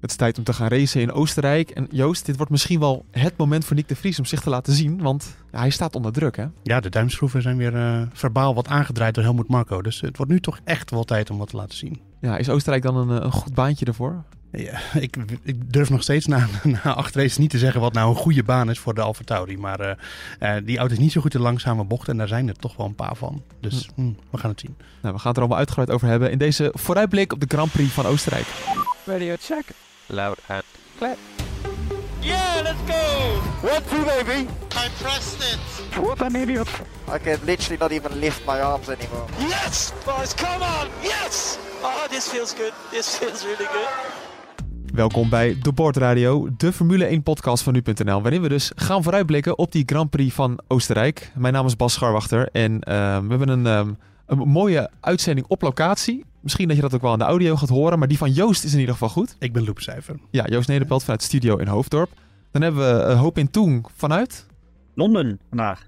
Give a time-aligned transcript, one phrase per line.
[0.00, 1.70] Het is tijd om te gaan racen in Oostenrijk.
[1.70, 4.50] En Joost, dit wordt misschien wel het moment voor Nick de Vries om zich te
[4.50, 5.02] laten zien.
[5.02, 6.46] Want hij staat onder druk, hè?
[6.62, 9.82] Ja, de duimschroeven zijn weer uh, verbaal wat aangedraaid door Helmut Marco.
[9.82, 12.00] Dus het wordt nu toch echt wel tijd om wat te laten zien.
[12.20, 14.24] Ja, is Oostenrijk dan een, een goed baantje ervoor?
[14.52, 16.46] Ja, ik, ik, durf nog steeds na,
[16.84, 19.24] na acht races niet te zeggen wat nou een goede baan is voor de Alfa
[19.24, 19.58] Tauri.
[19.58, 19.90] Maar uh,
[20.40, 22.76] uh, die auto is niet zo goed in langzame bochten en daar zijn er toch
[22.76, 23.42] wel een paar van.
[23.60, 24.00] Dus hm.
[24.00, 24.76] Hm, we gaan het zien.
[24.78, 27.72] Nou, we gaan het er allemaal uitgebreid over hebben in deze vooruitblik op de Grand
[27.72, 28.46] Prix van Oostenrijk.
[29.04, 29.64] Radio check.
[30.10, 30.64] Loud and
[30.98, 31.16] clear.
[32.22, 33.40] Yeah, let's go!
[33.62, 34.48] One, two, baby!
[34.76, 35.58] I pressed it!
[35.98, 36.68] What an idiot!
[37.08, 39.26] I can literally not even lift my arms anymore.
[39.38, 39.92] Yes!
[40.04, 40.88] Boys, come on!
[41.02, 41.58] Yes!
[41.82, 42.72] Oh, this feels good.
[42.90, 43.88] This feels really good.
[44.94, 49.02] Welkom bij De Board Radio, de Formule 1 podcast van nu.nl, waarin we dus gaan
[49.02, 51.32] vooruitblikken op die Grand Prix van Oostenrijk.
[51.36, 52.78] Mijn naam is Bas Scharwachter en uh,
[53.18, 53.98] we hebben een, um,
[54.30, 56.24] een mooie uitzending op locatie.
[56.40, 58.64] Misschien dat je dat ook wel aan de audio gaat horen, maar die van Joost
[58.64, 59.36] is in ieder geval goed.
[59.38, 60.16] Ik ben Loepcijfer.
[60.30, 62.10] Ja, Joost Nederpelt vanuit Studio in Hoofddorp.
[62.50, 64.46] Dan hebben we uh, Hoop in Toen vanuit...
[64.94, 65.86] Londen vandaag.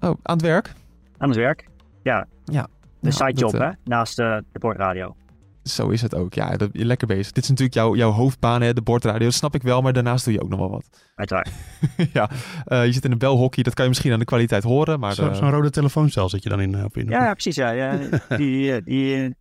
[0.00, 0.72] Oh, aan het werk?
[1.18, 1.68] Aan het werk,
[2.02, 2.26] ja.
[2.44, 2.66] Ja.
[3.00, 5.14] De ja, sidejob, uh, hè, naast uh, de bordradio.
[5.62, 6.56] Zo is het ook, ja.
[6.56, 7.32] Dat, je lekker bezig.
[7.32, 9.24] Dit is natuurlijk jouw, jouw hoofdbaan, hè, de bordradio.
[9.24, 10.88] Dat snap ik wel, maar daarnaast doe je ook nog wel wat.
[11.14, 11.50] Uiteraard.
[12.12, 12.30] ja,
[12.66, 13.62] uh, je zit in een belhockey.
[13.62, 15.14] Dat kan je misschien aan de kwaliteit horen, maar...
[15.14, 16.84] Zo'n zo rode telefooncel zit je dan in?
[16.84, 17.70] Op in ja, ja, precies, ja.
[17.70, 17.98] ja
[18.36, 19.34] die, die,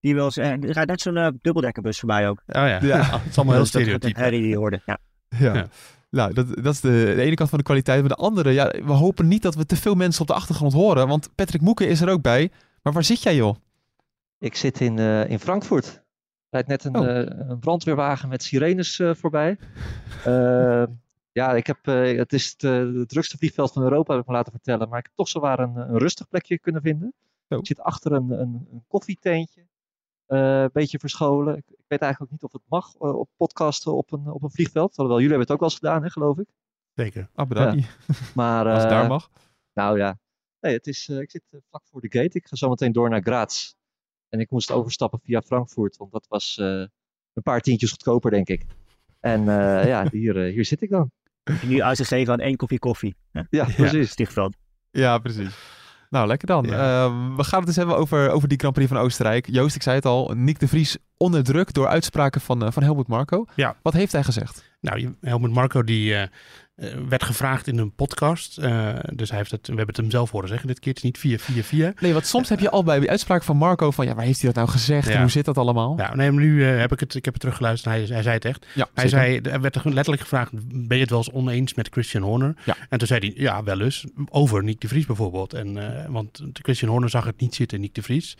[0.00, 2.42] die wel er rijdt net zo'n uh, dubbeldekkerbus voorbij ook.
[2.46, 3.18] Oh ja, ja.
[3.18, 4.16] het is allemaal heel stereotyp.
[4.16, 4.98] Harry die hoorde, ja.
[5.28, 5.54] ja.
[5.54, 5.68] ja.
[6.10, 8.00] Nou, dat, dat is de, de, ene kant van de kwaliteit.
[8.00, 10.72] Maar de andere, ja, we hopen niet dat we te veel mensen op de achtergrond
[10.72, 11.08] horen.
[11.08, 12.50] Want Patrick Moeken is er ook bij.
[12.82, 13.56] Maar waar zit jij, joh?
[14.38, 15.86] Ik zit in, uh, in Frankfurt.
[15.86, 16.02] Er
[16.50, 17.06] rijdt net een, oh.
[17.06, 19.58] uh, een brandweerwagen met sirenes uh, voorbij.
[21.40, 22.62] ja, ik heb, het is het,
[22.96, 24.88] het drukste vliegveld van Europa, heb ik me laten vertellen.
[24.88, 27.14] Maar ik heb toch zowaar een, een rustig plekje kunnen vinden.
[27.48, 27.58] Oh.
[27.58, 29.66] Ik zit achter een, een, een koffietentje.
[30.28, 31.56] Uh, een beetje verscholen.
[31.56, 34.42] Ik, ik, weet eigenlijk ook niet of het mag uh, op podcasten op een, op
[34.42, 34.96] een vliegveld.
[34.96, 36.48] Alhoewel, jullie hebben het ook wel eens gedaan, hè, geloof ik.
[36.94, 37.28] Zeker.
[37.34, 37.84] Ah, bedankt.
[37.84, 38.14] Ja.
[38.34, 39.30] Maar, Als het uh, daar mag.
[39.72, 40.18] Nou ja,
[40.60, 42.38] nee, het is, ik zit vlak voor de gate.
[42.38, 43.74] Ik ga zo meteen door naar Graz.
[44.28, 48.64] En ik moest overstappen via Frankfurt, want dat was een paar tientjes goedkoper, denk ik.
[49.20, 51.10] En ja, hier, hier zit ik dan.
[51.44, 53.16] Heb je nu uitgegeven aan één kopje koffie?
[53.32, 54.10] Ja, ja precies.
[54.10, 54.56] Stichtveld.
[54.90, 55.56] Ja, precies.
[56.10, 56.64] Nou, lekker dan.
[56.64, 57.06] Ja.
[57.06, 59.46] Uh, we gaan het eens hebben over, over die Grand Prix van Oostenrijk.
[59.50, 62.82] Joost, ik zei het al, Nick de Vries onder druk door uitspraken van, uh, van
[62.82, 63.44] Helmut Marco.
[63.54, 63.76] Ja.
[63.82, 64.76] Wat heeft hij gezegd?
[64.80, 66.22] Nou, Helmut Marco die uh,
[67.08, 68.58] werd gevraagd in een podcast.
[68.58, 70.88] Uh, dus hij heeft het, we hebben het hem zelf horen zeggen dit keer.
[70.88, 71.92] Het is niet via, via, via.
[72.00, 74.40] Nee, want soms heb je al bij de uitspraak van Marco van ja, waar heeft
[74.40, 75.08] hij dat nou gezegd?
[75.08, 75.14] Ja.
[75.14, 75.94] En hoe zit dat allemaal?
[75.96, 77.94] Ja, nee, maar nu heb ik het, ik heb het teruggeluisterd.
[77.94, 78.66] Hij, hij zei het echt.
[78.74, 80.50] Ja, hij zei, er werd letterlijk gevraagd,
[80.88, 82.54] ben je het wel eens oneens met Christian Horner?
[82.64, 82.76] Ja.
[82.88, 84.04] En toen zei hij, ja, wel eens.
[84.28, 85.54] Over Nick de Vries bijvoorbeeld.
[85.54, 85.78] En,
[86.12, 88.36] want Christian Horner zag het niet zitten, Nick de Vries.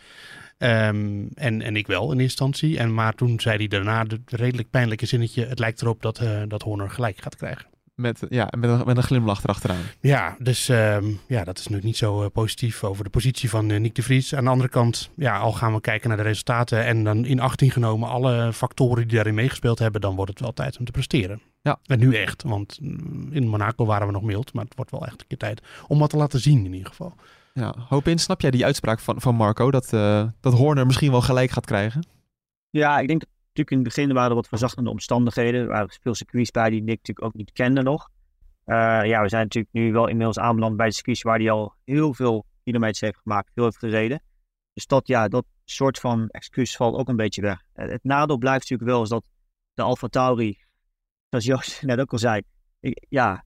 [0.57, 2.77] Um, en, en ik wel in eerste instantie.
[2.77, 6.61] En, maar toen zei hij daarna het redelijk pijnlijke zinnetje: Het lijkt erop dat, dat
[6.61, 7.68] Horner gelijk gaat krijgen.
[7.99, 9.81] Met, ja, met, een, met een glimlach erachteraan.
[9.99, 13.69] Ja, dus um, ja, dat is natuurlijk niet zo uh, positief over de positie van
[13.69, 14.35] uh, Nick de Vries.
[14.35, 17.39] Aan de andere kant, ja, al gaan we kijken naar de resultaten en dan in
[17.39, 20.91] achting genomen alle factoren die daarin meegespeeld hebben, dan wordt het wel tijd om te
[20.91, 21.41] presteren.
[21.61, 21.79] Ja.
[21.85, 22.79] En nu echt, want
[23.31, 25.99] in Monaco waren we nog mild, maar het wordt wel echt een keer tijd om
[25.99, 27.15] wat te laten zien in ieder geval.
[27.53, 31.11] Ja, hoop in, snap jij die uitspraak van, van Marco dat, uh, dat Horner misschien
[31.11, 32.07] wel gelijk gaat krijgen?
[32.69, 35.61] Ja, ik denk natuurlijk in het begin waren er wat verzachtende omstandigheden.
[35.61, 38.09] Er waren veel circuits bij die Nick natuurlijk ook niet kende nog.
[38.65, 41.75] Uh, ja, we zijn natuurlijk nu wel inmiddels aanbeland bij de circuits waar hij al
[41.83, 44.21] heel veel kilometers heeft gemaakt, veel heeft gereden.
[44.73, 47.61] Dus dat, ja, dat soort van excuus valt ook een beetje weg.
[47.75, 49.29] Uh, het nadeel blijft natuurlijk wel is dat
[49.73, 50.57] de Alfa Tauri,
[51.29, 52.41] zoals Joost net ook al zei,
[52.79, 53.43] ik, ja,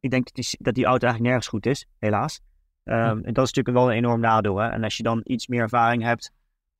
[0.00, 2.40] ik denk dat die, dat die auto eigenlijk nergens goed is, helaas.
[2.84, 4.56] Um, en dat is natuurlijk wel een enorm nadeel.
[4.56, 4.68] Hè?
[4.68, 6.32] En als je dan iets meer ervaring hebt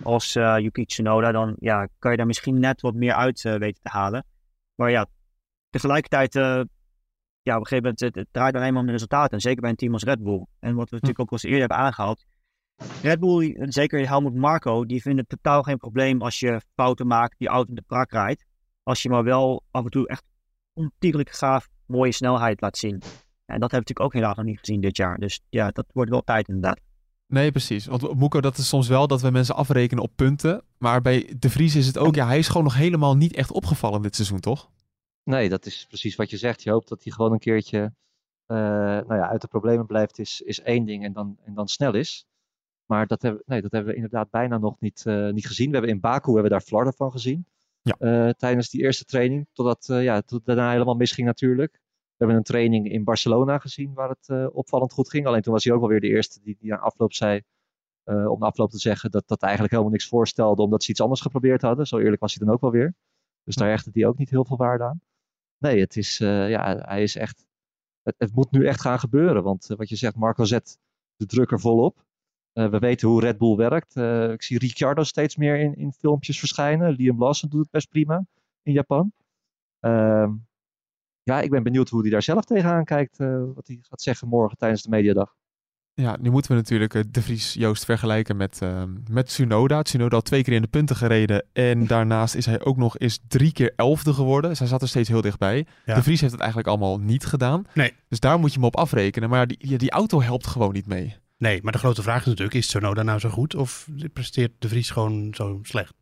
[0.04, 3.54] als uh, Yuki Tsunoda, dan ja, kan je daar misschien net wat meer uit uh,
[3.56, 4.26] weten te halen.
[4.74, 5.06] Maar ja,
[5.70, 6.42] tegelijkertijd, uh,
[7.42, 9.32] ja, op een gegeven moment, het, het draait dan eenmaal om de resultaten.
[9.32, 10.46] En zeker bij een team als Red Bull.
[10.60, 12.24] En wat we natuurlijk ook al eens eerder hebben aangehaald.
[13.02, 17.06] Red Bull, en zeker Helmut Marco, die vinden het totaal geen probleem als je fouten
[17.06, 18.44] maakt, die auto in de prak rijdt.
[18.82, 20.24] Als je maar wel af en toe echt
[20.72, 23.02] ontiegelijk gaaf mooie snelheid laat zien.
[23.46, 25.18] En dat hebben we natuurlijk ook helaas nog niet gezien dit jaar.
[25.18, 26.80] Dus ja, dat wordt wel tijd inderdaad.
[27.34, 27.86] Nee, precies.
[27.86, 30.62] Want Moeko, dat is soms wel dat we mensen afrekenen op punten.
[30.78, 33.52] Maar bij De Vries is het ook, ja, hij is gewoon nog helemaal niet echt
[33.52, 34.70] opgevallen dit seizoen, toch?
[35.24, 36.62] Nee, dat is precies wat je zegt.
[36.62, 37.78] Je hoopt dat hij gewoon een keertje
[38.46, 38.56] uh,
[39.06, 41.94] nou ja, uit de problemen blijft, is, is één ding en dan, en dan snel
[41.94, 42.26] is.
[42.86, 45.66] Maar dat hebben, nee, dat hebben we inderdaad bijna nog niet, uh, niet gezien.
[45.66, 47.46] We hebben in Baku hebben we daar flarden van gezien.
[47.82, 47.96] Ja.
[47.98, 49.46] Uh, tijdens die eerste training.
[49.52, 51.80] Totdat ja, tot daarna helemaal misging natuurlijk.
[52.16, 55.26] We hebben een training in Barcelona gezien waar het opvallend goed ging.
[55.26, 57.42] Alleen toen was hij ook wel weer de eerste die, die aan afloop zei.
[58.04, 60.62] om de afloop te zeggen dat dat eigenlijk helemaal niks voorstelde.
[60.62, 61.86] Omdat ze iets anders geprobeerd hadden.
[61.86, 62.94] Zo eerlijk was hij dan ook wel weer.
[63.44, 65.00] Dus daar hechtte hij ook niet heel veel waarde aan.
[65.58, 67.46] Nee, het is, ja, hij is echt.
[68.02, 69.42] Het, het, moet nu echt gaan gebeuren.
[69.42, 70.78] Want wat je zegt, Marco zet
[71.16, 72.04] de druk er volop.
[72.52, 73.96] We weten hoe Red Bull werkt.
[74.32, 76.92] Ik zie Ricciardo steeds meer in, in filmpjes verschijnen.
[76.92, 78.26] Liam Lawson doet het best prima
[78.62, 79.12] in Japan.
[79.80, 80.30] Uh,
[81.24, 83.20] ja, ik ben benieuwd hoe hij daar zelf tegenaan kijkt.
[83.20, 85.34] Uh, wat hij gaat zeggen morgen tijdens de mediadag.
[85.96, 89.82] Ja, nu moeten we natuurlijk De Vries Joost vergelijken met, ehm, met Tsunoda.
[89.82, 91.46] Tsunoda had twee keer in de punten gereden.
[91.52, 94.50] En daarnaast is hij ook nog eens drie keer elfde geworden.
[94.50, 95.66] Dus hij zat er steeds heel dichtbij.
[95.84, 95.94] Ja.
[95.94, 97.66] De Vries heeft het eigenlijk allemaal niet gedaan.
[97.74, 97.92] Nee.
[98.08, 99.28] Dus daar moet je hem op afrekenen.
[99.28, 101.16] Maar die, die auto helpt gewoon niet mee.
[101.38, 104.68] Nee, maar de grote vraag is natuurlijk, is Tsunoda nou zo goed of presteert de
[104.68, 105.94] Vries gewoon zo slecht?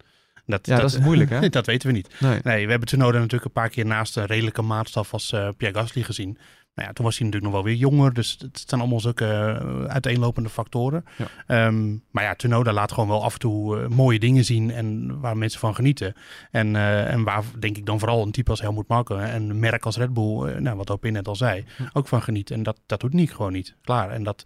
[0.52, 1.49] Dat, ja, dat, dat is moeilijk hè?
[1.58, 2.08] dat weten we niet.
[2.19, 2.40] Nee.
[2.43, 5.78] nee, we hebben Tsunoda natuurlijk een paar keer naast een redelijke maatstaf als uh, Pierre
[5.78, 6.38] Gasly gezien.
[6.74, 8.12] Nou ja, toen was hij natuurlijk nog wel weer jonger.
[8.12, 9.24] Dus het zijn allemaal zulke
[9.62, 11.04] uh, uiteenlopende factoren.
[11.46, 11.66] Ja.
[11.66, 15.20] Um, maar ja, Tsunoda laat gewoon wel af en toe uh, mooie dingen zien en
[15.20, 16.14] waar mensen van genieten.
[16.50, 19.58] En, uh, en waar denk ik dan vooral een type als Helmut Marko en een
[19.58, 22.56] merk als Red Bull, nou, wat Opin net al zei, ook van genieten.
[22.56, 23.76] En dat, dat doet Nick gewoon niet.
[23.82, 24.10] Klaar.
[24.10, 24.44] En dat,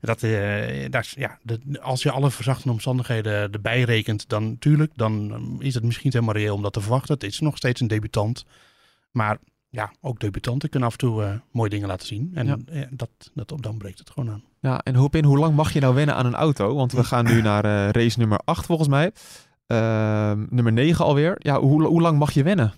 [0.00, 0.20] dat,
[0.90, 5.74] dat ja, de, als je alle verzachtende omstandigheden erbij rekent, dan natuurlijk, dan um, is
[5.74, 7.14] het misschien helemaal reëel om dat te verwachten.
[7.14, 8.44] Het is nog steeds een debutant.
[9.10, 9.38] Maar
[9.70, 12.30] ja, ook debutanten kunnen af en toe uh, mooie dingen laten zien.
[12.34, 12.56] En Ja.
[12.66, 14.42] ja, dat, dat, dan breekt het gewoon aan.
[14.60, 16.74] Ja, en Hopin, hoe lang mag je nou wennen aan een auto?
[16.74, 19.12] Want we gaan nu naar uh, race nummer 8 volgens mij.
[19.66, 21.36] Uh, nummer 9 alweer.
[21.38, 22.72] Ja, hoe, hoe lang mag je wennen?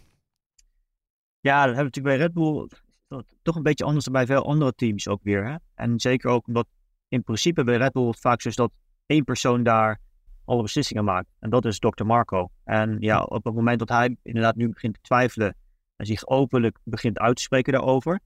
[1.40, 2.68] Ja, dat hebben we natuurlijk bij Red Bull
[3.42, 5.46] toch een beetje anders dan bij veel andere teams ook weer.
[5.46, 5.56] Hè?
[5.74, 6.66] En zeker ook omdat
[7.08, 8.72] in principe bij Red Bull het vaak zo is dat
[9.06, 9.98] één persoon daar
[10.44, 11.28] alle beslissingen maakt.
[11.38, 12.04] En dat is Dr.
[12.04, 12.50] Marco.
[12.64, 15.56] En ja, op het moment dat hij inderdaad nu begint te twijfelen
[16.00, 18.20] en zich openlijk begint uit te spreken daarover.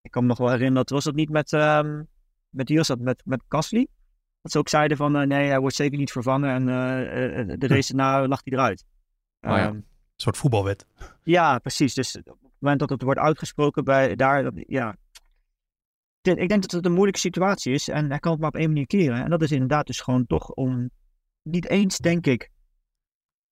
[0.00, 2.08] Ik kan me nog wel herinneren, dat was dat niet met, um,
[2.48, 3.86] met wie was dat, met, met Gasly?
[4.40, 7.54] Dat ze ook zeiden van uh, nee, hij wordt zeker niet vervangen en uh, uh,
[7.58, 8.84] de race daarna lag hij eruit.
[9.40, 9.66] Oh, ja.
[9.66, 9.84] um, een
[10.16, 10.86] soort voetbalwet.
[11.22, 11.94] Ja, precies.
[11.94, 14.96] Dus op het moment dat het wordt uitgesproken bij daar, ja.
[16.22, 18.68] Ik denk dat het een moeilijke situatie is en hij kan het maar op één
[18.68, 19.24] manier keren.
[19.24, 20.90] En dat is inderdaad dus gewoon toch om,
[21.42, 22.50] niet eens denk ik,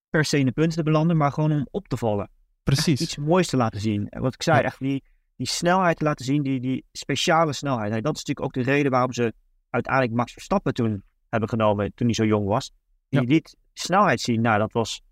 [0.08, 2.30] per se in de punten te belanden, maar gewoon om op te vallen
[2.74, 3.00] Precies.
[3.00, 4.08] iets moois te laten zien.
[4.08, 4.64] En wat ik zei, Ja.
[4.64, 5.04] echt die,
[5.36, 7.92] die snelheid te laten zien, die, die speciale snelheid.
[7.92, 9.32] En dat is natuurlijk ook de reden waarom ze
[9.70, 12.70] uiteindelijk Max Verstappen toen hebben genomen, toen hij zo jong was.
[13.08, 13.26] Die Ja.
[13.26, 15.02] liet snelheid zien, nou dat was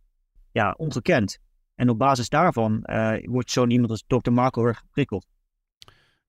[0.53, 1.39] ja, ongekend.
[1.75, 4.31] En op basis daarvan eh, wordt zo'n iemand als Dr.
[4.33, 5.27] Marco erg geprikkeld.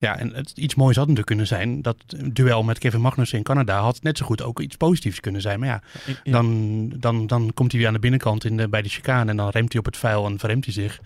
[0.05, 1.81] Ja, en het, iets moois had natuurlijk kunnen zijn.
[1.81, 5.41] Dat duel met Kevin Magnussen in Canada had net zo goed ook iets positiefs kunnen
[5.41, 5.59] zijn.
[5.59, 5.81] Maar ja,
[6.23, 6.31] Ja.
[6.31, 9.37] dan, dan, dan komt hij weer aan de binnenkant in de, bij de chicane en
[9.37, 10.99] dan remt hij op het vuil en verremt hij zich.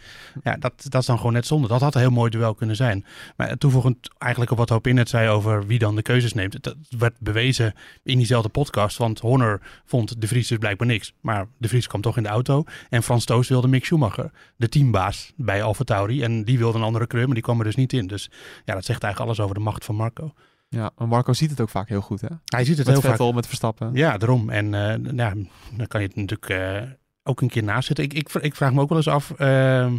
[0.43, 1.67] Ja, dat, dat is dan gewoon net zonde.
[1.67, 3.05] Dat had een heel mooi duel kunnen zijn.
[3.37, 6.63] Maar toevoegend eigenlijk op wat Hoop in net zei over wie dan de keuzes neemt.
[6.63, 7.73] Dat werd bewezen
[8.03, 8.97] in diezelfde podcast.
[8.97, 11.13] Want Horner vond de Vries dus blijkbaar niks.
[11.21, 12.63] Maar de Vries kwam toch in de auto.
[12.89, 16.23] En Frans Toos wilde Mick Schumacher, de teambaas bij Alfa Tauri.
[16.23, 18.07] En die wilde een andere kleur, maar die kwam er dus niet in.
[18.07, 18.29] Dus
[18.65, 20.33] ja, dat zegt eigenlijk alles over de macht van Marco.
[20.69, 22.27] Ja, maar Marco ziet het ook vaak heel goed hè?
[22.45, 23.11] Hij ziet het met heel vaak.
[23.11, 23.93] Vettel, met Verstappen.
[23.93, 24.49] Ja, daarom.
[24.49, 25.33] En uh, ja,
[25.75, 26.91] dan kan je het natuurlijk uh,
[27.23, 28.05] ook een keer naast zitten.
[28.05, 29.33] Ik, ik, ik, vraag me ook wel eens af.
[29.37, 29.93] Uh,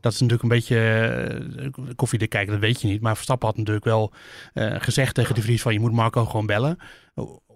[0.00, 3.00] dat is natuurlijk een beetje uh, koffiedik kijken, dat weet je niet.
[3.00, 4.12] Maar Verstappen had natuurlijk wel
[4.54, 6.78] gezegd tegen de Vries van je moet Marco gewoon bellen.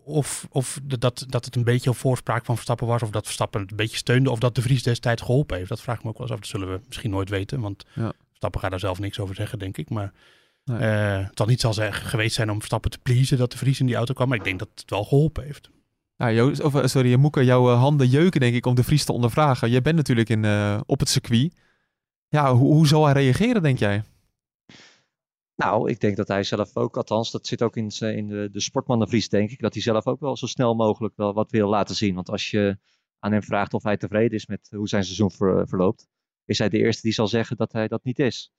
[0.05, 3.02] Of, of dat, dat het een beetje op voorspraak van Verstappen was.
[3.02, 4.31] Of dat Verstappen het een beetje steunde.
[4.31, 5.69] Of dat de Vries destijds geholpen heeft.
[5.69, 6.40] Dat vraag ik me ook wel eens af.
[6.40, 7.61] Dat zullen we misschien nooit weten.
[7.61, 8.12] Want ja.
[8.28, 9.90] Verstappen gaat daar zelf niks over zeggen, denk ik.
[9.90, 10.12] Maar
[10.67, 10.81] nee.
[10.81, 13.87] uh, het zal niet zal geweest zijn om Verstappen te pleasen dat de Vries in
[13.87, 14.29] die auto kwam.
[14.29, 15.71] Maar ik denk dat het wel geholpen heeft.
[16.17, 19.05] Ja, Joost, of, eh, sorry, Moeke, jouw uh, handen jeuken denk ik om de Vries
[19.05, 19.71] te ondervragen.
[19.71, 21.55] Jij bent natuurlijk in, uh, op het circuit.
[22.29, 24.03] Ja, hoe, hoe zal hij reageren, denk jij?
[25.57, 28.61] Nou, ik denk dat hij zelf ook, althans, dat zit ook in, in de, de
[28.61, 31.95] sportmannenvries, denk ik, dat hij zelf ook wel zo snel mogelijk wel wat wil laten
[31.95, 32.15] zien.
[32.15, 32.79] Want als je
[33.19, 36.09] aan hem vraagt of hij tevreden is met hoe zijn seizoen ver, verloopt,
[36.45, 38.53] is hij de eerste die zal zeggen dat hij dat niet is.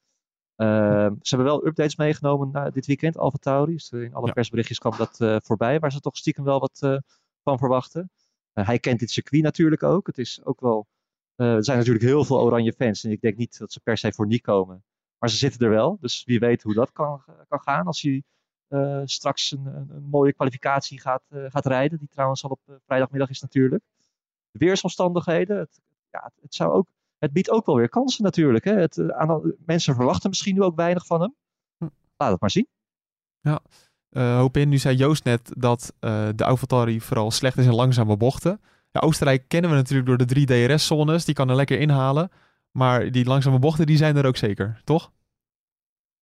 [0.57, 0.67] Uh,
[1.21, 3.73] ze hebben wel updates meegenomen na dit weekend, Alfa Tauri.
[3.73, 4.33] Dus in alle ja.
[4.33, 6.97] persberichtjes kwam dat uh, voorbij, waar ze toch stiekem wel wat uh,
[7.43, 8.11] van verwachten.
[8.53, 10.07] Eh, hij kent dit circuit natuurlijk ook.
[10.07, 10.87] Het is ook wel,
[11.35, 13.97] eh, er zijn natuurlijk heel veel oranje fans en ik denk niet dat ze per
[13.97, 14.83] se voor niet komen.
[15.17, 18.23] Maar ze zitten er wel, dus wie weet hoe dat kan, kan gaan als hij
[19.05, 21.97] straks een, een, mooie kwalificatie gaat, gaat rijden.
[21.99, 23.83] Die trouwens al op vrijdagmiddag is natuurlijk.
[24.51, 26.87] De weersomstandigheden, het, ja, het, zou ook,
[27.19, 28.65] het biedt ook wel weer kansen natuurlijk.
[28.65, 28.73] Hè?
[28.73, 31.35] Het, aan, mensen verwachten misschien nu ook weinig van hem.
[32.17, 32.67] Laat het maar zien.
[33.39, 33.59] Ja,
[34.09, 34.69] eh, hoop in.
[34.69, 38.61] Nu zei Joost net dat eh, de AlphaTauri vooral slecht is in langzame bochten.
[38.91, 41.25] Ja, Oostenrijk kennen we natuurlijk door de drie DRS-zones.
[41.25, 42.29] Die kan er lekker inhalen.
[42.71, 45.11] Maar die langzame bochten, die zijn er ook zeker, toch?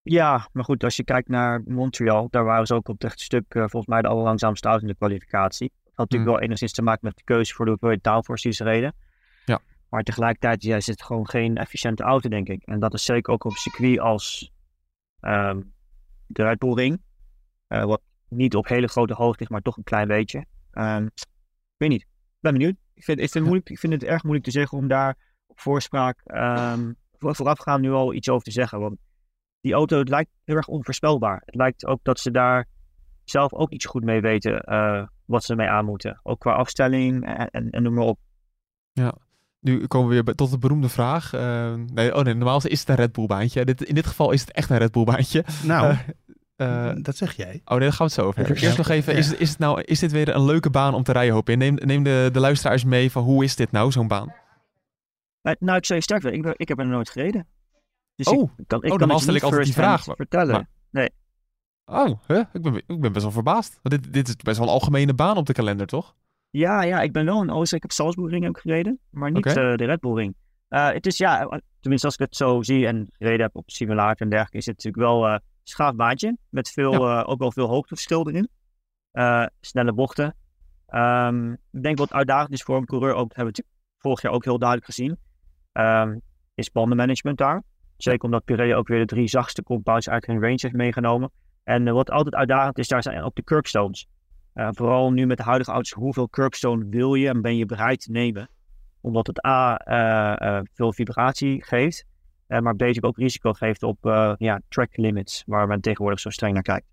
[0.01, 3.45] Ja, maar goed, als je kijkt naar Montreal, daar waren ze ook op het stuk
[3.47, 5.71] eh, volgens mij de allerlangzaamste auto in de kwalificatie.
[5.83, 6.31] Dat had natuurlijk Hmm.
[6.31, 8.93] wel enigszins te maken met de keuze voor de hoeveelheid downforce die ze reden.
[9.95, 10.01] Ja.
[10.01, 12.63] Maar tegelijkertijd ja, is het gewoon geen efficiënte auto, denk ik.
[12.63, 14.51] En dat is zeker ook op een circuit als
[15.19, 15.61] ehm,
[16.27, 17.01] de Red Bull Ring.
[17.67, 20.45] eh, wat niet op hele grote hoogte ligt, maar toch een klein beetje.
[20.71, 22.01] Ehm, ik weet niet.
[22.01, 22.75] Ik ben benieuwd.
[22.93, 25.17] Ik vind, ik, vind het moeilijk, ik vind het erg moeilijk te zeggen om daar
[25.45, 26.21] op voorspraak
[27.17, 28.79] voor, voorafgaand nu al iets over te zeggen.
[28.79, 28.97] Want
[29.61, 31.41] die auto het lijkt heel erg onvoorspelbaar.
[31.45, 32.67] Het lijkt ook dat ze daar
[33.23, 36.19] zelf ook iets goed mee weten eh, wat ze mee aan moeten.
[36.23, 38.19] Ook qua afstelling en, en, en noem maar op.
[39.65, 41.33] Nu komen we weer bij- tot de beroemde vraag.
[41.33, 43.65] Eh, nee, oh nee, normaal is het een Red Bull baantje.
[43.65, 45.43] Dit, in dit geval is het echt een Red Bull baantje.
[45.63, 45.95] Nou,
[46.55, 47.61] Eh, eh, dat zeg jij.
[47.65, 48.63] oh nee, daar gaan we het zo over hebben.
[48.63, 51.03] Eerst nog even, is, het- is, het nou, is dit weer een leuke baan om
[51.03, 51.57] te rijden, hoop in?
[51.57, 54.33] Neem, neem de, de luisteraars mee van hoe is dit nou, zo'n baan?
[55.41, 57.47] Nou, nou, ik zou je sterk weten, ik, ik heb er nooit gereden.
[58.15, 58.51] Dus Oh.
[58.57, 60.67] ik, kan, ik Oh, kan normaal stel niet ik altijd die vraag, maar- vertellen.
[60.91, 61.09] maar-
[61.85, 62.39] Oh, hè?
[62.39, 63.79] Ik, ben, ik ben best wel verbaasd.
[63.81, 66.15] Dit, dit is best wel een algemene baan op de kalender, toch?
[66.55, 69.85] Ja, ja, ik ben wel in Oostenrijk op Salzburgring ook gereden, maar niet eh, de
[69.85, 70.35] Red Bull Ring.
[70.67, 74.21] Eh, het is ja, tenminste als ik het zo zie en gereden heb op simulator
[74.21, 76.37] en dergelijke, is het natuurlijk wel eh, een schaaf baantje.
[76.49, 78.49] Met veel, ook wel veel hoogteverschil erin.
[79.61, 80.35] Snelle bochten.
[80.87, 84.31] Ehm, ik denk wat uitdagend is voor een coureur, ook hebben we natuurlijk vorig jaar
[84.31, 85.17] ook heel duidelijk gezien,
[85.71, 86.17] ehm,
[86.53, 87.63] is bandenmanagement daar.
[87.97, 91.31] Zeker omdat Pirelli ook weer de drie zachtste compounds uit hun range heeft meegenomen.
[91.63, 94.07] En wat altijd uitdagend is, daar zijn ook de curbstones.
[94.55, 98.01] Uh, vooral nu met de huidige auto's, hoeveel curbstone wil je en ben je bereid
[98.01, 98.49] te nemen?
[99.01, 102.05] Omdat het A, uh, uh, veel vibratie geeft,
[102.47, 103.97] uh, maar B, ook risico geeft op
[104.37, 106.87] ja, track limits, waar men tegenwoordig zo streng naar kijkt.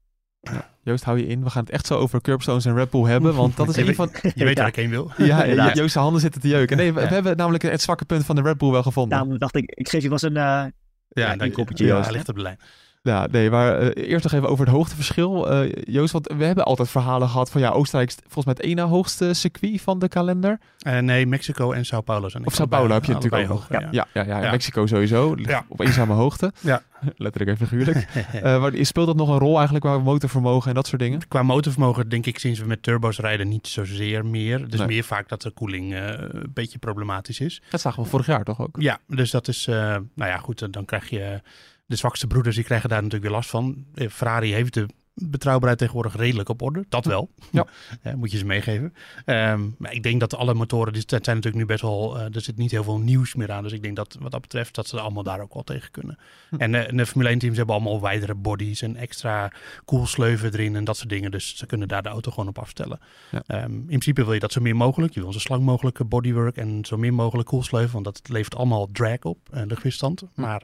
[0.83, 1.45] Joost, hou je in.
[1.45, 3.95] We gaan het echt zo over curbstones en Red Bull hebben, want dat is een
[3.95, 4.11] van...
[4.35, 5.11] Je weet waar ik heen wil.
[5.17, 6.77] Ja, ja Joost, zijn handen zitten te jeuken.
[6.77, 9.19] Nee, we, we hebben namelijk het zwakke punt van de Red Bull wel gevonden.
[9.19, 10.73] Daarom dacht ik, ik geef je wel eens een, Ja,
[11.09, 12.05] ja, dan een koppertje, ja, Joost.
[12.05, 12.59] hij ligt op de lijn.
[13.03, 15.63] Ja, nee, maar uh, eerst nog even over het hoogteverschil.
[15.65, 18.65] Uh, Joost, want we hebben altijd verhalen gehad van ja, Oostenrijk is volgens mij het
[18.65, 20.59] ene hoogste circuit van de kalender.
[20.87, 23.67] Uh, nee, Mexico en Sao Paulo zijn Of Sao Paulo heb je natuurlijk ook hoog.
[23.69, 24.51] Ja, ja, ja, ja, ja.
[24.51, 25.37] Mexico sowieso,
[25.69, 26.53] op eenzame hoogte.
[26.61, 26.83] Ja.
[27.17, 28.07] Letterlijk en figuurlijk.
[28.45, 31.29] uh, speelt dat nog een rol eigenlijk qua motorvermogen en dat soort dingen?
[31.29, 34.67] Qua motorvermogen denk ik sinds we met turbo's rijden niet zozeer meer.
[34.69, 34.87] Nee.
[34.87, 37.63] meer vaak dat de koeling een beetje problematisch is.
[37.71, 38.77] Dat zagen we vorig jaar toch ook?
[38.79, 41.41] Ja, dus dat is, nou ja goed, dan krijg je
[41.87, 43.85] de zwakste broeders, die krijgen daar natuurlijk weer last van.
[43.95, 46.85] Eh, Ferrari heeft de betrouwbaarheid tegenwoordig redelijk op orde.
[46.89, 47.31] Dat wel.
[47.51, 47.67] Ja.
[48.03, 48.95] ja, moet je ze meegeven.
[49.27, 52.41] Um, maar ik denk dat alle motoren, die zijn natuurlijk nu best wel, uh, er
[52.41, 53.63] zit niet heel veel nieuws meer aan.
[53.63, 56.19] Dus ik denk dat wat dat betreft, dat ze allemaal daar ook wel tegen kunnen.
[56.49, 56.57] Hm.
[56.57, 59.53] En, uh, en, de Formule 1 teams hebben allemaal wijdere bodies en extra
[59.85, 61.31] koelsleuven erin en dat soort dingen.
[61.31, 63.01] Dus ze kunnen daar de auto gewoon op afstellen.
[63.31, 63.65] Ja.
[63.65, 65.15] Um, in principe wil je dat zo meer mogelijk.
[65.15, 67.93] Je wil zo slang mogelijke bodywork en zo min mogelijk koelsleuven.
[67.93, 70.23] Want dat levert allemaal drag op, uh, luchtweerstand.
[70.35, 70.41] Hm.
[70.41, 70.63] Maar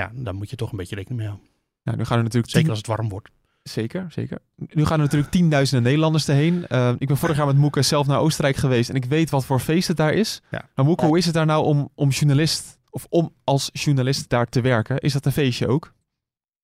[0.00, 1.50] ja, daar moet je toch een beetje rekening mee houden.
[1.82, 2.70] Ja, nu gaan er natuurlijk Zeker tien...
[2.70, 3.30] als het warm wordt.
[3.62, 4.38] Zeker, zeker.
[4.56, 6.64] Nu gaan er natuurlijk tienduizenden Nederlanders erheen.
[6.68, 9.44] Uh, ik ben vorig jaar met Moeke zelf naar Oostenrijk geweest en ik weet wat
[9.44, 10.42] voor feest het daar is.
[10.50, 10.68] Ja.
[10.74, 14.48] Maar Moeke, hoe is het daar nou om, om journalist of om als journalist daar
[14.48, 14.98] te werken?
[14.98, 15.92] Is dat een feestje ook?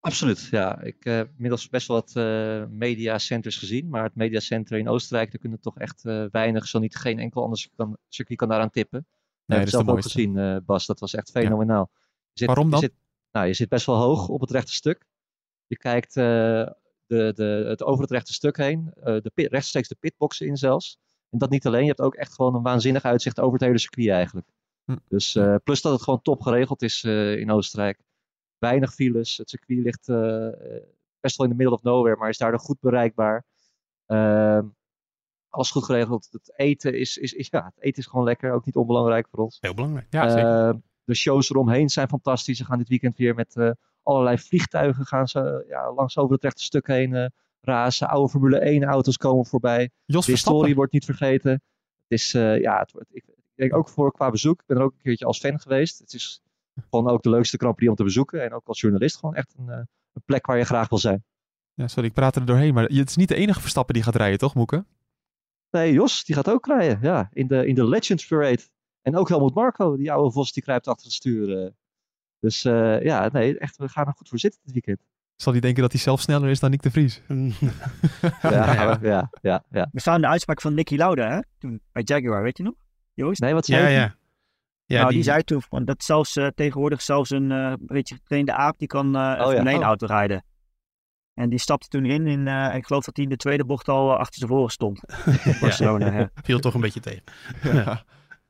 [0.00, 0.80] Absoluut, ja.
[0.80, 5.30] Ik heb uh, inmiddels best wel wat uh, mediacenters gezien, maar het mediacenter in Oostenrijk,
[5.30, 7.68] daar kunnen toch echt uh, weinig, zo niet geen enkel ander
[8.08, 9.06] circuit, kan daaraan tippen.
[9.08, 10.86] Nee, dat heb ik zelf ook gezien, uh, Bas.
[10.86, 11.90] Dat was echt fenomenaal.
[11.92, 12.00] Ja.
[12.32, 12.80] Zit, Waarom dan?
[12.80, 12.92] Zit,
[13.36, 15.06] nou, je zit best wel hoog op het rechte stuk.
[15.66, 16.24] Je kijkt uh,
[17.06, 20.56] de, de, het over het rechte stuk heen, uh, de pit, rechtstreeks de pitboxen in
[20.56, 20.98] zelfs.
[21.30, 23.78] En dat niet alleen, je hebt ook echt gewoon een waanzinnig uitzicht over het hele
[23.78, 24.46] circuit eigenlijk.
[24.84, 24.96] Hm.
[25.08, 28.00] Dus uh, plus dat het gewoon top geregeld is uh, in Oostenrijk.
[28.58, 30.48] Weinig files, het circuit ligt uh,
[31.20, 33.44] best wel in de middle of nowhere, maar is daardoor goed bereikbaar.
[34.06, 34.62] Uh,
[35.48, 36.28] alles goed geregeld.
[36.30, 39.44] Het eten is, is, is, ja, het eten is gewoon lekker, ook niet onbelangrijk voor
[39.44, 39.58] ons.
[39.60, 40.06] Heel belangrijk.
[40.10, 40.80] Ja, zeker.
[41.06, 42.58] De shows eromheen zijn fantastisch.
[42.58, 43.70] Ze gaan dit weekend weer met uh,
[44.02, 47.26] allerlei vliegtuigen gaan ze, ja, langs over het rechte stuk heen uh,
[47.60, 48.08] razen.
[48.08, 49.90] Oude Formule 1 auto's komen voorbij.
[50.04, 51.50] Jos de historie wordt niet vergeten.
[51.50, 51.62] Het
[52.20, 54.60] is, uh, ja, het wordt, ik, ik, denk ook voor qua bezoek.
[54.60, 55.98] Ik ben er ook een keertje als fan geweest.
[55.98, 56.42] Het is
[56.90, 58.44] gewoon ook de leukste Grand Prix om te bezoeken.
[58.44, 61.24] En ook als journalist gewoon echt een, een plek waar je graag wil zijn.
[61.74, 62.74] Ja, sorry, ik praat er doorheen.
[62.74, 64.84] Maar het is niet de enige Verstappen die gaat rijden, toch, Moeke?
[65.70, 66.98] Nee, Jos, die gaat ook rijden.
[67.02, 68.62] Ja, in de, in de Legends Parade.
[69.06, 71.72] En ook Helmut Marco, die oude vos, die kruipt achter het stuur.
[72.40, 74.98] Dus uh, ja, nee, echt, we gaan er goed voor zitten dit weekend.
[75.36, 77.22] Zal hij denken dat hij zelf sneller is dan Nick de Vries?
[78.42, 79.88] ja, ja, ja, ja.
[79.92, 81.40] We staan de uitspraak van Nicky Lauda, hè?
[81.58, 82.74] Toen bij Jaguar, weet je nog?
[83.14, 83.40] Joost?
[83.40, 83.94] Nee, wat zei ja, hij?
[83.94, 84.16] ja.
[84.84, 85.16] Ja, nou, die...
[85.16, 88.88] die zei toen van dat zelfs uh, tegenwoordig zelfs een uh, beetje getrainde aap die
[88.88, 89.76] kan uh, oh, een ja.
[89.76, 89.82] oh.
[89.82, 90.44] auto rijden.
[91.36, 92.26] En die stapte toen in.
[92.26, 95.00] in eh, ik geloof dat hij in de tweede bocht al eh, achter tevoren stond.
[95.60, 96.30] Barcelona, ja.
[96.34, 97.22] Viel toch een beetje tegen.
[97.84, 98.04] Ja.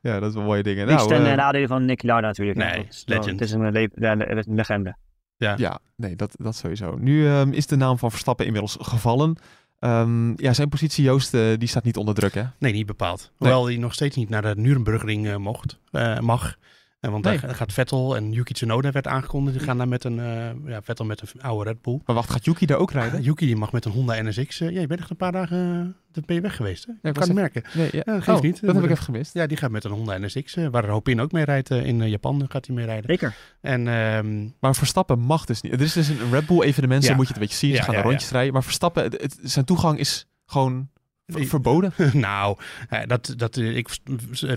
[0.06, 0.86] Ja, dat is wel mooie dingen.
[0.86, 2.58] Niks Nou, ten eh, eh, nadele van Nicky Lauda natuurlijk.
[2.58, 3.40] Nee, Ja, dat is wel- legend.
[3.40, 4.96] Het is een, le- ja, le- een legende.
[5.36, 5.54] Ja.
[5.56, 6.96] Ja, nee, dat, dat sowieso.
[6.98, 9.36] Nu ehm, is de naam van Verstappen inmiddels gevallen.
[9.78, 12.42] Ehm, ja, zijn positie, Joost, eh, die staat niet onder druk, hè?
[12.58, 13.32] Nee, niet bepaald.
[13.36, 16.56] Hoewel hij nog steeds niet naar de Nurembergring eh, mocht, eh, mag.
[17.00, 17.38] Want Nee.
[17.40, 19.56] daar gaat Vettel en Yuki Tsunoda werd aangekondigd.
[19.56, 22.00] Die gaan daar met een, eh, ja, Vettel met een oude Red Bull.
[22.06, 23.22] Maar wacht, gaat Yuki daar ook rijden?
[23.22, 24.60] Yuki die mag met een Honda NSX.
[24.60, 26.84] eh, ja, je bent echt een paar dagen dat ben je weg geweest.
[26.86, 26.90] Hè?
[26.92, 27.62] ik ik kan was het merken.
[27.74, 28.02] Nee, ja.
[28.04, 28.60] Ja, geeft Oh, niet.
[28.60, 29.34] Dat heb ik even gemist.
[29.34, 32.44] Ja, die gaat met een Honda NSX, waar Hopin ook mee rijdt in Japan.
[32.48, 33.10] Gaat hij mee rijden.
[33.10, 33.34] Zeker.
[33.60, 35.72] En ehm, Maar Verstappen mag dus niet.
[35.72, 37.14] Er is dus een Red Bull evenement, Ja.
[37.14, 37.70] moet je het een beetje zien.
[37.70, 38.52] Ze Ja, gaan ja, rondjes rijden.
[38.52, 40.88] Maar Verstappen, het- het- zijn toegang is gewoon
[41.32, 41.92] verboden.
[42.12, 42.56] nou,
[42.88, 43.88] eh, dat, dat, eh, ik,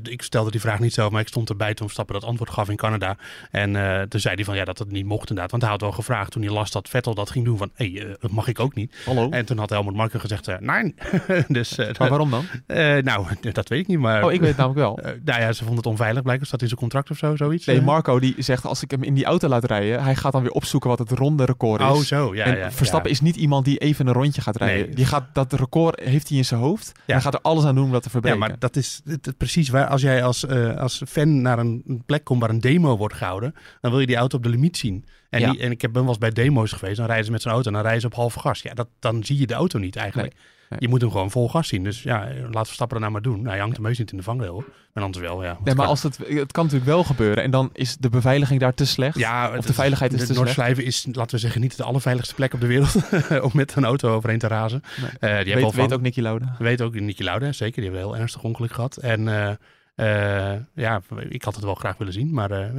[0.04, 2.70] ik stelde die vraag niet zelf, maar ik stond erbij toen Verstappen dat antwoord gaf
[2.70, 3.18] in Canada.
[3.52, 5.52] En eh, toen zei hij van ja, dat het niet mocht inderdaad.
[5.52, 7.92] Want hij had wel gevraagd toen hij las dat Vettel dat ging doen van hé,
[7.92, 8.96] hey, eh, dat mag ik ook niet.
[9.06, 9.30] Hallo.
[9.30, 10.96] En toen had Helmut Marko gezegd eh, nee.
[11.48, 12.46] dus, eh, Maar waarom dan?
[12.66, 14.24] eh, nou, dat weet ik niet, maar...
[14.24, 14.98] Oh, ik weet het namelijk wel.
[15.00, 16.48] Eh, nou ja, ze vonden het onveilig blijkbaar.
[16.48, 17.66] Staat in zijn contract of zo, zoiets?
[17.66, 17.84] Nee, Eh?
[17.86, 20.52] Marco die zegt als ik hem in die auto laat rijden, hij gaat dan weer
[20.52, 21.88] opzoeken wat het ronde record is.
[21.88, 22.46] Oh, zo, ja.
[22.46, 23.16] en ja, Verstappen ja.
[23.16, 24.86] is niet iemand die even een rondje gaat rijden.
[24.86, 24.96] Nee.
[24.96, 26.88] Die gaat, dat record heeft hij in zijn hoofd.
[26.96, 27.14] En Ja.
[27.14, 28.40] hij gaat er alles aan doen om dat te Ja, verbreken.
[28.40, 29.88] maar dat is het- precies waar.
[29.88, 33.54] Als jij als, eh, als fan naar een plek komt waar een demo wordt gehouden,
[33.82, 35.06] dan wil je die auto op de limiet zien.
[35.30, 35.52] En, Ja.
[35.52, 37.54] die, en ik heb, ben wel eens bij demo's geweest, dan rijden ze met zijn
[37.54, 38.62] auto en dan rijden ze op half gas.
[38.62, 40.34] Ja, dat, dan zie je de auto niet eigenlijk.
[40.34, 40.44] nee.
[40.78, 41.84] Je moet hem gewoon vol gas zien.
[41.84, 43.38] Dus ja, laat Verstappen er nou maar doen.
[43.38, 44.64] Nou, hij hangt hem heus niet in de vangrail.
[44.94, 45.58] Maar anders wel, ja.
[45.64, 47.44] Nee, maar als het, het kan natuurlijk wel gebeuren.
[47.44, 49.18] En dan is de beveiliging daar te slecht.
[49.18, 50.46] ja, of de veiligheid is de te slecht.
[50.46, 52.96] Noordslijven is, laten we zeggen, niet de allerveiligste plek op de wereld
[53.48, 54.84] om met een auto overheen te razen.
[55.02, 55.10] Nee.
[55.10, 56.56] Eh, die hebben weet, weet ook Nicky Lauda.
[56.60, 57.82] Weet ook Nicky Lauda, zeker.
[57.82, 58.98] Die hebben een heel ernstig ongeluk gehad.
[58.98, 59.52] En eh,
[60.00, 62.70] eh, ja, ik had het wel graag willen zien, maar eh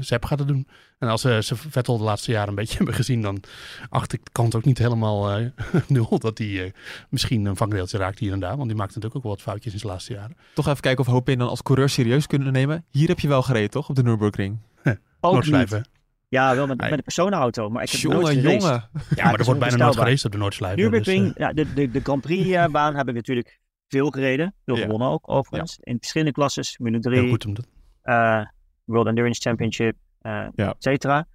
[0.00, 0.66] Sepp gaat het doen.
[0.98, 3.42] En als eh, ze Vettel de laatste jaren een beetje hebben gezien, dan
[3.88, 5.46] acht ik de kant ook niet helemaal eh,
[5.88, 6.70] nul dat hij eh,
[7.08, 8.56] misschien een vangdeeltje raakt hier en daar.
[8.56, 10.36] Want die maakt natuurlijk ook wel wat foutjes in zijn laatste jaren.
[10.54, 12.84] Toch even kijken of Hopin dan als coureur serieus kunnen nemen.
[12.90, 13.88] Hier heb je wel gereden, toch?
[13.88, 14.58] Op de Nürburgring.
[15.20, 15.76] Ook Noordslijven.
[15.76, 15.88] niet.
[16.28, 17.70] Ja, wel met, met een personenauto.
[17.70, 18.88] Maar ik heb nooit Jongen.
[19.14, 20.80] Ja, maar er wordt bijna nooit geraced op de Noordslijven.
[20.80, 24.54] Nürburgring, dus, eh, ja, de, de, de Grand Prix-baan heb ik natuurlijk veel gereden.
[24.64, 24.82] Veel Ja.
[24.82, 25.78] gewonnen ook, overigens.
[25.80, 26.74] In verschillende klasses.
[26.74, 27.66] Formule 3, heel goed om dat.
[28.02, 28.44] eh,
[28.84, 30.68] World Endurance Championship, eh Ja.
[30.70, 31.26] et cetera.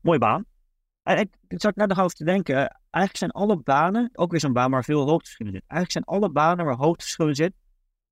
[0.00, 0.44] Mooie baan.
[1.02, 2.56] En ik, ik zat net nog over te denken.
[2.90, 5.70] Eigenlijk zijn alle banen, ook weer zo'n baan waar veel hoogteverschillen zitten.
[5.70, 7.60] Eigenlijk zijn alle banen waar hoogteverschillen zitten,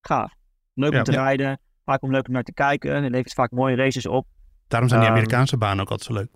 [0.01, 0.35] gaaf.
[0.75, 0.99] Leuk Ja.
[0.99, 1.23] om te Ja.
[1.23, 1.61] rijden.
[1.85, 3.03] Vaak om leuk om naar te kijken.
[3.03, 4.27] Het levert vaak mooie races op.
[4.69, 6.31] Daarom zijn die Ehm, Amerikaanse banen ook altijd zo leuk.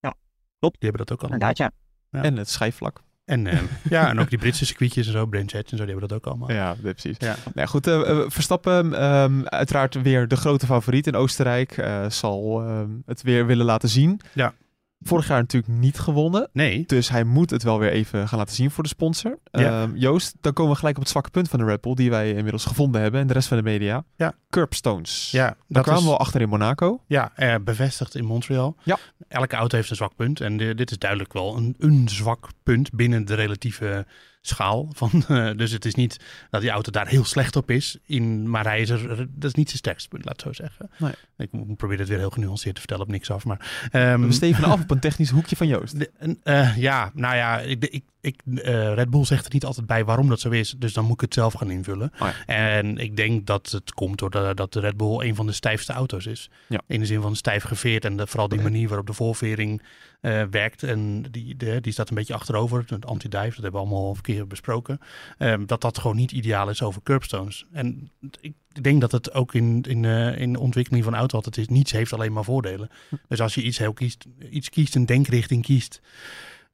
[0.00, 0.14] Ja,
[0.58, 0.80] klopt.
[0.80, 1.32] Die hebben dat ook al.
[1.32, 1.70] Inderdaad, ja.
[2.10, 2.22] Ja.
[2.22, 3.02] En het schijfvlak.
[3.30, 3.58] En, eh,
[3.90, 6.18] ja, en ook die Britse circuitjes en zo, Branch Hatch en zo, die hebben dat
[6.18, 6.52] ook allemaal.
[6.52, 7.16] Ja, precies.
[7.18, 7.36] Ja.
[7.54, 11.84] Nou goed, eh, eh, Verstappen, ehm, uiteraard weer de grote favoriet in Oostenrijk.
[12.08, 14.20] zal ehm, het weer willen laten zien.
[14.32, 14.54] Ja.
[15.02, 16.48] Vorig jaar natuurlijk niet gewonnen.
[16.52, 19.38] Nee, Dus hij moet het wel weer even gaan laten zien voor de sponsor.
[19.50, 19.82] Ja.
[19.82, 22.10] Ehm, Joost, dan komen we gelijk op het zwakke punt van de Red Bull, die
[22.10, 24.04] wij inmiddels gevonden hebben en de rest van de media.
[24.16, 24.32] Ja.
[24.50, 25.30] Curbstones.
[25.30, 27.02] ja, Daar dat kwamen is, we al achter in Monaco.
[27.06, 28.76] Ja, eh, bevestigd in Montreal.
[28.82, 28.98] Ja.
[29.28, 30.40] Elke auto heeft een zwak punt.
[30.40, 34.06] En de- dit is duidelijk wel een, een zwak punt binnen de relatieve
[34.40, 34.88] schaal.
[34.96, 36.16] Van, eh, dus het is niet
[36.50, 37.98] dat die auto daar heel slecht op is.
[38.06, 40.90] In, maar hij is er, dat is niet zijn sterkste punt, laat het zo zeggen.
[40.98, 41.12] Nee.
[41.36, 43.44] Ik probeer het weer heel genuanceerd te vertellen op niks af.
[43.44, 45.98] Maar, ehm, we stevenen af op een technisch hoekje van Joost.
[45.98, 49.86] de- eh, ja, nou ja, ik, ik, ik, eh, Red Bull zegt er niet altijd
[49.86, 50.74] bij waarom dat zo is.
[50.78, 52.12] Dus dan moet ik het zelf gaan invullen.
[52.18, 55.52] Oh En ik denk dat het komt doordat dat de Red Bull een van de
[55.52, 56.50] stijfste auto's is.
[56.68, 56.80] Ja.
[56.86, 59.82] In de zin van stijf geveerd en de, vooral die manier waarop de voorvering
[60.20, 60.82] eh, werkt.
[60.82, 62.84] En die, de, die staat een beetje achterover.
[62.86, 65.00] Het anti-dive, dat hebben we allemaal al een keer besproken.
[65.38, 67.66] Ehm, dat dat gewoon niet ideaal is over curbstones.
[67.72, 71.56] En ik denk dat het ook in, in, eh, in de ontwikkeling van auto altijd
[71.56, 71.68] is.
[71.68, 72.90] Niets heeft alleen maar voordelen.
[73.28, 76.00] Dus als je iets, heel kiest, iets kiest, een denkrichting kiest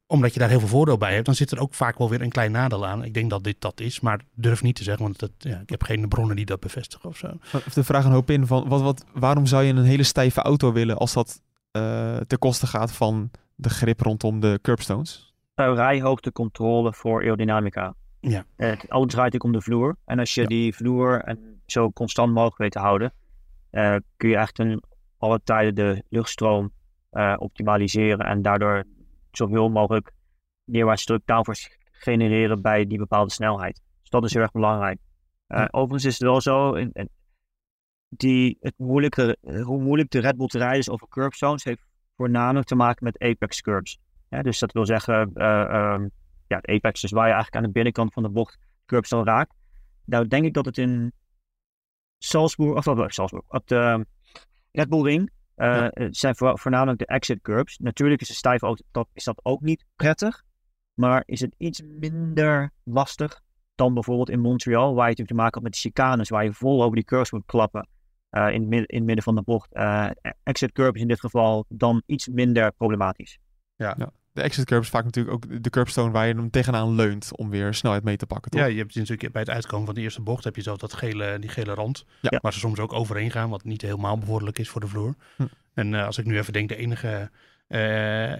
[0.07, 2.21] omdat je daar heel veel voordeel bij hebt, dan zit er ook vaak wel weer
[2.21, 3.03] een klein nadeel aan.
[3.03, 5.69] Ik denk dat dit dat is, maar durf niet te zeggen, want dat, ja, ik
[5.69, 7.27] heb geen bronnen die dat bevestigen of zo.
[7.53, 10.41] Of de vraag een hoop in van wat, wat, waarom zou je een hele stijve
[10.41, 11.41] auto willen als dat
[11.71, 15.33] eh ten koste gaat van de grip rondom de curbstones?
[15.55, 17.93] rijhoogtecontrole voor aerodynamica.
[18.19, 18.45] Ja.
[18.55, 19.95] Eh, alles draait natuurlijk om de vloer.
[20.05, 20.47] En als je Ja.
[20.47, 23.13] die vloer en zo constant mogelijk weet te houden,
[23.69, 24.81] eh, kun je echt ten
[25.17, 26.71] alle tijden de luchtstroom
[27.09, 28.83] eh, optimaliseren en daardoor
[29.31, 30.11] zoveel mogelijk
[30.65, 33.81] neerwaartse druk downforce genereren bij die bepaalde snelheid.
[34.01, 34.99] Dus dat is heel erg belangrijk.
[35.47, 35.67] Eh, Ja.
[35.71, 37.09] Overigens is het wel zo, in, in-
[38.09, 41.85] die, het moeilijke, hoe moeilijk de Red Bull te rijden is over curbstones, heeft
[42.15, 43.99] voornamelijk te maken met apex curbs.
[44.29, 46.07] Ja, dus dat wil zeggen, eh, ehm,
[46.47, 49.53] ja, de apex is waar je eigenlijk aan de binnenkant van de bocht curbstone raakt.
[50.05, 51.13] Nou denk ik dat het in
[52.17, 54.05] Salzburg, of wat Salzburg, op de
[54.71, 55.31] Red Bull Ring
[55.65, 55.91] Ja.
[55.93, 57.77] het zijn voor- voornamelijk de exit curbs.
[57.77, 60.43] Natuurlijk is een stijve auto dat, is dat ook niet prettig.
[60.93, 63.41] Maar is het iets minder lastig
[63.75, 66.53] dan bijvoorbeeld in Montreal, waar je natuurlijk te maken hebt met de chicanes, waar je
[66.53, 67.87] vol over die curves moet klappen
[68.31, 69.75] uh, in, het midden, in het midden van de bocht.
[69.75, 70.09] Uh,
[70.43, 73.39] exit curve is in dit geval dan iets minder problematisch.
[73.75, 73.95] Ja.
[73.97, 74.11] ja.
[74.37, 77.49] De exit curve is vaak natuurlijk ook de curbstone waar je hem tegenaan leunt om
[77.49, 78.51] weer snelheid mee te pakken.
[78.51, 78.59] Toch?
[78.59, 80.93] Ja, je hebt natuurlijk bij het uitkomen van de eerste bocht heb je zo dat
[80.93, 82.05] gele, die gele rand.
[82.21, 82.39] Ja.
[82.41, 85.15] Waar ze soms ook overheen gaan, wat niet helemaal bevorderlijk is voor de vloer.
[85.35, 85.45] Hm.
[85.73, 87.31] En uh, als ik nu even denk, de enige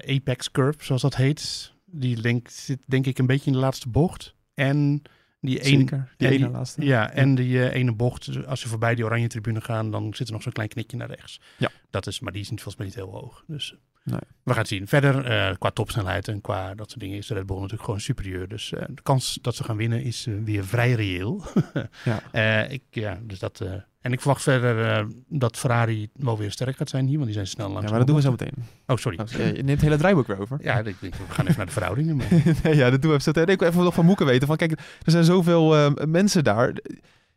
[0.08, 3.90] apex curve, zoals dat heet, die denk, zit denk ik een beetje in de laatste
[3.90, 4.36] bocht.
[4.54, 5.02] En
[5.42, 6.86] die, ene, die ene die, laatste.
[6.86, 10.28] Ja, en die uh, ene bocht, als je voorbij die oranje tribune gaan, dan zit
[10.28, 11.40] er nog zo'n klein knikje naar rechts.
[11.58, 11.72] Ja.
[11.90, 13.44] Dat is, maar die is niet, volgens mij niet heel hoog.
[13.48, 13.76] Dus
[14.12, 14.20] nee.
[14.44, 14.88] we gaan het zien.
[14.88, 18.00] Verder, uh, qua topsnelheid en qua dat soort dingen is de Red Bull natuurlijk gewoon
[18.00, 18.48] superieur.
[18.48, 21.44] Dus uh, de kans dat ze gaan winnen is weer vrij reëel.
[22.32, 22.64] ja.
[22.64, 23.62] ik, ja, dus dat...
[24.02, 27.48] en ik verwacht verder dat Ferrari wel weer sterk gaat zijn hier, want die zijn
[27.48, 27.84] snel langs.
[27.84, 28.54] Ja, maar dat doen we zo meteen.
[28.86, 29.20] Oh, sorry.
[29.20, 30.58] Oh, je neemt het hele draaiboek weer over.
[30.62, 32.16] Ja, ik, ik, we gaan even naar de verhoudingen.
[32.16, 32.28] Maar...
[32.64, 33.42] nee, ja, dat doen we even zo.
[33.42, 34.48] Ik wil even nog van Moeken weten.
[34.48, 36.74] Van, kijk, er zijn zoveel mensen daar.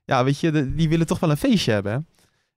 [0.04, 1.92] Ja, weet je, de, die willen toch wel een feestje hebben.
[1.92, 1.98] Hè?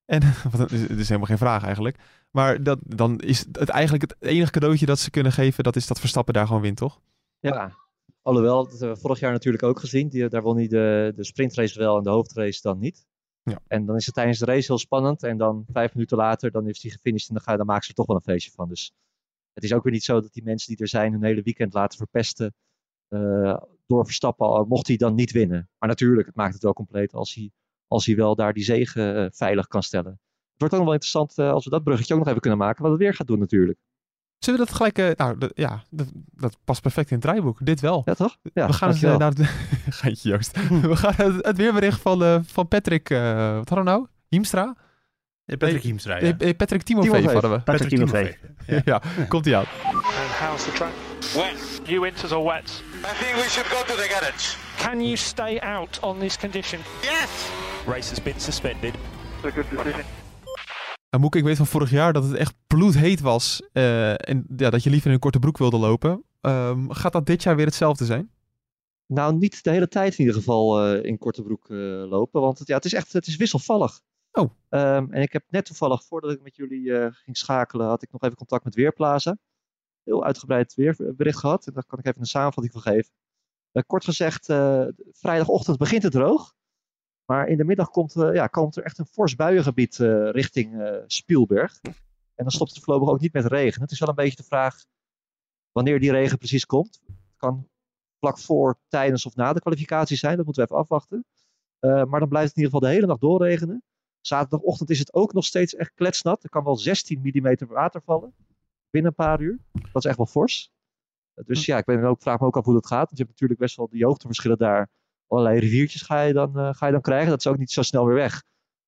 [0.05, 0.21] En
[0.69, 1.97] is, is helemaal geen vraag eigenlijk.
[2.35, 5.87] Maar dat, dan is het eigenlijk het enige cadeautje dat ze kunnen geven, dat is
[5.87, 7.01] dat Verstappen daar gewoon wint, toch?
[7.39, 7.75] Ja,
[8.21, 10.09] alhoewel, dat hebben we vorig jaar natuurlijk ook gezien.
[10.09, 13.05] Die, daar won hij de, de sprintrace wel en de hoofdrace dan niet.
[13.43, 13.59] Ja.
[13.67, 15.23] En dan is het tijdens de race heel spannend.
[15.23, 17.89] En dan vijf minuten later, dan is hij gefinished en dan, ga, dan maken ze
[17.89, 18.69] er toch wel een feestje van.
[18.69, 18.93] Dus
[19.53, 21.73] het is ook weer niet zo dat die mensen die er zijn hun hele weekend
[21.73, 22.53] laten verpesten
[23.09, 25.69] uh, door Verstappen, mocht hij dan niet winnen.
[25.77, 27.51] Maar natuurlijk, het maakt het wel compleet als hij,
[27.87, 30.19] als hij wel daar die zegen uh, veilig kan stellen.
[30.53, 32.59] Het wordt ook nog wel interessant uh, als we dat bruggetje ook nog even kunnen
[32.59, 33.79] maken, wat het weer gaat doen natuurlijk.
[34.39, 35.17] Zullen we dat gelijk...
[35.17, 37.65] nou, de, ja, dat, dat, past perfect in het draaiboek.
[37.65, 38.01] Dit wel.
[38.05, 38.37] Ja, toch?
[38.53, 39.49] Ja, we gaan het naar het...
[39.89, 40.69] Geintje, Joost.
[40.91, 43.09] we gaan het, het weerbericht van, van Patrick...
[43.09, 44.05] wat hadden we nou?
[44.27, 44.75] Hiemstra?
[45.45, 46.53] Patrick Hiemstra, ja.
[46.53, 47.59] Patrick Timofeev hadden we.
[47.59, 48.37] Patrick Timofeef.
[48.67, 49.01] Ja, ja.
[49.27, 49.65] komt hij aan.
[49.83, 50.03] And
[50.39, 50.91] how's the track?
[51.35, 51.81] Wet.
[51.85, 52.83] You winters or wet?
[52.95, 54.55] I think we should go to the garage.
[54.77, 56.79] Can you stay out on this condition?
[57.01, 57.49] Yes!
[57.85, 58.93] Race has been suspended.
[59.35, 60.22] It's a good decision.
[61.13, 63.61] En Moeke, ik weet van vorig jaar dat het echt bloedheet was.
[63.73, 66.23] Uh, en ja, dat je liever in een korte broek wilde lopen.
[66.41, 68.31] Um, gaat dat dit jaar weer hetzelfde zijn?
[69.05, 72.41] Nou, niet de hele tijd in ieder geval uh, in korte broek uh, lopen.
[72.41, 73.99] Want het, ja, het is echt het is wisselvallig.
[74.31, 74.49] Oh.
[74.69, 78.21] Um, en ik heb net toevallig, voordat ik met jullie ging schakelen, had ik nog
[78.21, 79.37] even contact met Weerplaza.
[80.03, 81.67] Heel uitgebreid weerbericht gehad.
[81.67, 83.11] En daar kan ik even een samenvatting van geven.
[83.85, 84.45] Kort gezegd,
[85.11, 86.53] vrijdagochtend begint het droog.
[87.33, 89.95] Maar in de middag komt, ja, komt er echt een fors buiengebied
[90.31, 91.79] richting Spielberg.
[92.35, 93.81] En dan stopt het voorlopig ook niet met regen.
[93.81, 94.85] Het is wel een beetje de vraag
[95.71, 97.01] wanneer die regen precies komt.
[97.05, 97.67] Het kan
[98.19, 100.35] vlak voor, tijdens of na de kwalificatie zijn.
[100.35, 101.25] Dat moeten we even afwachten.
[101.79, 103.83] maar dan blijft het in ieder geval de hele nacht doorregenen.
[104.21, 106.43] Zaterdagochtend is het ook nog steeds echt kletsnat.
[106.43, 108.33] Er kan wel 16 mm water vallen
[108.89, 109.59] binnen een paar uur.
[109.71, 110.71] Dat is echt wel fors.
[111.33, 113.05] Dus ja, ik ben ook, vraag me ook af hoe dat gaat.
[113.05, 114.89] Want je hebt natuurlijk best wel die hoogteverschillen daar.
[115.33, 117.29] Allerlei riviertjes ga je, dan, uh, ga je dan krijgen.
[117.29, 118.43] Dat is ook niet zo snel weer weg.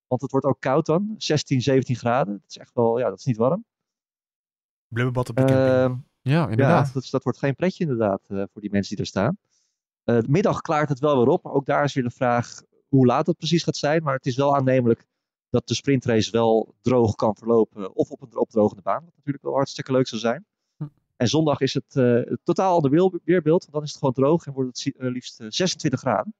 [0.07, 1.15] Want het wordt ook koud dan.
[1.17, 2.33] 16, 17 graden.
[2.33, 3.65] Dat is echt wel, ja, dat is niet warm.
[4.87, 6.01] Blubberbad op de camping.
[6.23, 6.87] Uh, ja, inderdaad.
[6.87, 9.37] Ja, dat, dat, wordt geen pretje inderdaad uh, voor die mensen die er staan.
[10.05, 11.43] Uh, de middag klaart het wel weer op.
[11.43, 14.03] Maar ook daar is weer de vraag hoe laat het precies gaat zijn.
[14.03, 15.05] Maar het is wel aannemelijk
[15.49, 17.95] dat de sprintrace wel droog kan verlopen.
[17.95, 20.45] Of op een opdrogende baan, wat natuurlijk wel hartstikke leuk zou zijn.
[21.15, 23.61] En zondag is het uh, totaal ander weerbeeld.
[23.61, 26.33] Want dan is het gewoon droog en wordt het uh, liefst 26 graden.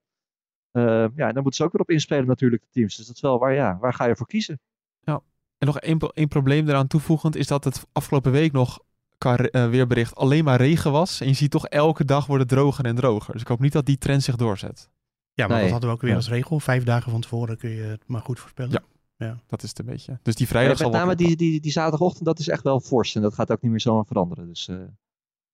[0.72, 0.84] Uh,
[1.16, 2.96] ja, en dan moeten ze ook weer op inspelen natuurlijk, de teams.
[2.96, 4.60] Dus dat is wel waar, ja, waar ga je voor kiezen?
[5.00, 5.22] Ja,
[5.58, 8.80] en nog één, één probleem eraan toevoegend is dat het afgelopen week nog
[9.18, 11.22] qua uh, weerbericht alleen maar regen was.
[11.22, 13.34] En je ziet toch elke dag wordt het droger en droger.
[13.34, 14.90] Dus ik hoop niet dat die trend zich doorzet.
[15.34, 15.64] Ja, maar nee.
[15.64, 16.16] dat hadden we ook weer ja.
[16.16, 16.60] als regel.
[16.60, 18.72] Vijf dagen van tevoren kun je het maar goed voorspellen.
[18.72, 18.95] Ja.
[19.18, 19.40] Ja.
[19.48, 20.20] Dat is het een beetje.
[20.22, 23.16] Dus die vrijdag ja, met name die, die, die zaterdagochtend, dat is echt wel fors.
[23.16, 24.48] En dat gaat ook niet meer zomaar veranderen.
[24.48, 24.78] Dus uh,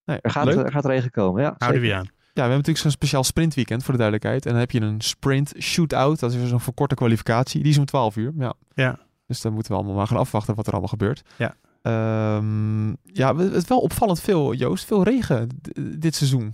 [0.06, 1.42] nee, er, gaat, er gaat regen komen.
[1.42, 2.10] Ja, Houden we aan.
[2.34, 4.46] Ja, we hebben natuurlijk zo'n speciaal sprintweekend voor de duidelijkheid.
[4.46, 6.20] En dan heb je een sprint shootout.
[6.20, 7.62] Dat is zo'n verkorte kwalificatie.
[7.62, 8.34] Die is om 12 uur.
[8.38, 8.54] Ja.
[8.74, 9.00] ja.
[9.28, 11.22] Dus dan moeten we allemaal maar gaan afwachten wat er allemaal gebeurt.
[11.38, 11.56] Ja.
[12.38, 14.86] Um, ja, het is wel opvallend veel, Joost.
[14.86, 15.50] Veel regen
[15.98, 16.54] dit seizoen.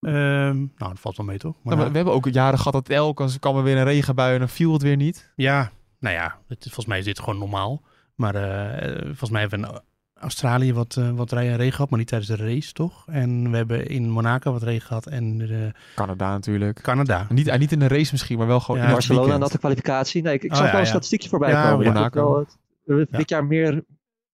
[0.00, 1.56] Um, nou, dat valt wel mee toch?
[1.62, 4.38] Maar nou, we hebben ook jaren gehad dat elke kwam er weer een regenbui en
[4.38, 5.32] dan viel het weer niet.
[5.36, 7.82] Ja, nou ja, het, volgens mij is dit gewoon normaal.
[8.14, 9.80] Maar uh, volgens mij hebben we in
[10.14, 13.04] Australië wat, uh, wat regen gehad, maar niet tijdens de race, toch?
[13.08, 16.82] En we hebben in Monaco wat regen gehad en de, Canada natuurlijk.
[16.82, 17.26] Canada.
[17.28, 19.52] Niet, uh, niet in de race misschien, maar wel gewoon ja, in Barcelona en dat
[19.52, 20.22] de kwalificatie.
[20.22, 21.86] Nee, ik, ik Oh, zag wel ja, een statistiekje voorbij ja, komen.
[21.86, 22.46] Monaco.
[22.84, 23.84] Wel, dit jaar meer,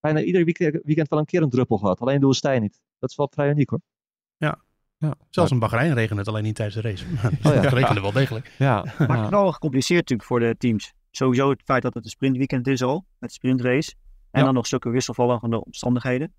[0.00, 2.00] bijna ieder weekend, weekend wel een keer een druppel gehad.
[2.00, 2.80] Alleen de woestijn niet.
[2.98, 3.80] Dat is wel vrij uniek hoor.
[4.36, 4.58] Ja.
[4.98, 5.14] Ja.
[5.30, 7.04] Zelfs in Bahrein regent het alleen niet tijdens de race.
[7.24, 7.60] Oh, ja.
[7.60, 8.52] het regende wel degelijk.
[8.58, 8.84] Ja.
[8.98, 10.92] Maar het is wel gecompliceerd natuurlijk voor de teams.
[11.16, 13.94] Sowieso het feit dat het een sprintweekend is al, met de sprintrace.
[14.30, 14.44] En Ja.
[14.46, 16.32] dan nog zulke wisselvallige omstandigheden.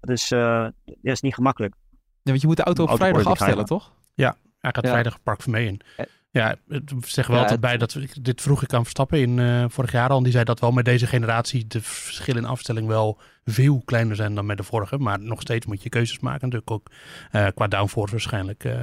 [0.00, 1.74] Dat is, uh, dat is niet gemakkelijk.
[1.90, 3.92] Ja, want je moet de auto op Auto vrijdag afstellen, toch?
[4.14, 4.90] Hij gaat Ja.
[4.90, 5.80] vrijdag Park Vermee in.
[5.96, 6.06] Eh.
[6.30, 9.18] Ja, het zeg wel Ja, altijd het- bij dat we- dit vroeg ik aan Verstappen
[9.20, 10.16] in eh, vorig jaar al.
[10.16, 14.16] En die zei dat wel met deze generatie de verschillen in afstelling wel veel kleiner
[14.16, 14.98] zijn dan met de vorige.
[14.98, 16.40] Maar nog steeds moet je keuzes maken.
[16.48, 16.86] Natuurlijk ook
[17.30, 18.64] eh, qua downforce waarschijnlijk.
[18.64, 18.82] eh.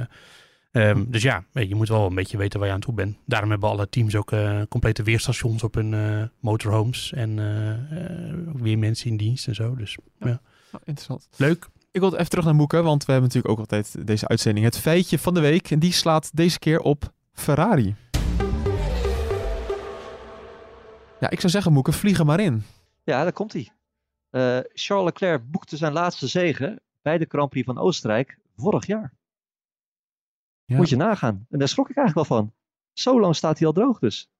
[0.70, 3.16] Ehm, dus ja, weet je, moet wel een beetje weten waar je aan toe bent.
[3.26, 7.12] Daarom hebben alle teams ook eh, complete weerstations op hun eh, motorhomes.
[7.12, 9.74] En eh, eh, ook weer mensen in dienst en zo.
[9.74, 10.40] Dus ja,
[10.72, 11.28] Oh, interessant.
[11.36, 11.68] leuk.
[11.90, 14.66] Ik wil even terug naar Moeke, want we hebben natuurlijk ook altijd deze uitzending.
[14.66, 15.70] Het feitje van de week.
[15.70, 17.94] En die slaat deze keer op Ferrari.
[21.20, 22.62] Ja, ik zou zeggen, Moeke, vlieg er maar in.
[23.04, 23.68] Ja, daar komt hij.
[24.74, 29.12] Charles Leclerc boekte zijn laatste zege bij de Grand Prix van Oostenrijk vorig jaar.
[30.70, 30.76] Ja.
[30.76, 31.46] Moet je nagaan.
[31.50, 32.52] En daar schrok ik eigenlijk wel van.
[32.92, 34.30] Zo lang staat hij al droog dus.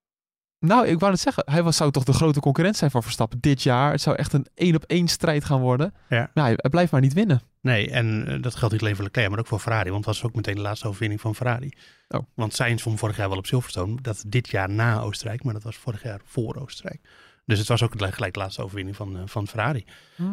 [0.59, 1.43] Nou, ik wou het zeggen.
[1.47, 3.91] Hij was, zou toch de grote concurrent zijn van Verstappen dit jaar.
[3.91, 5.95] Het zou echt een één op één strijd gaan worden.
[6.09, 6.31] Ja.
[6.35, 7.41] Maar hij, hij blijft maar niet winnen.
[7.61, 9.91] Nee, en eh, dat geldt niet alleen voor Leclerc, maar ook voor Ferrari.
[9.91, 11.73] Want dat was ook meteen de laatste overwinning van Ferrari.
[12.09, 12.21] Oh.
[12.35, 14.01] Want Sainz won vorig jaar wel op Silverstone.
[14.01, 17.01] Dat is dit jaar na Oostenrijk, maar dat was vorig jaar voor Oostenrijk.
[17.45, 19.85] Dus het was ook gelijk gelijk de laatste overwinning van, eh, van Ferrari.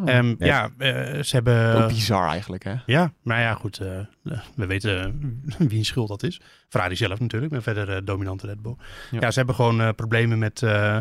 [0.05, 0.93] Ehm, ja, eh,
[1.23, 1.83] ze hebben...
[1.83, 2.75] Ook bizar eigenlijk, hè?
[2.85, 3.79] Ja, maar ja, goed.
[3.79, 5.19] eh, we weten
[5.59, 6.41] uh, wie schuld dat is.
[6.69, 8.75] Ferrari zelf natuurlijk, maar verder uh, dominante Red Bull.
[9.11, 9.19] Ja.
[9.19, 10.97] Ja, ze hebben gewoon uh, problemen met uh,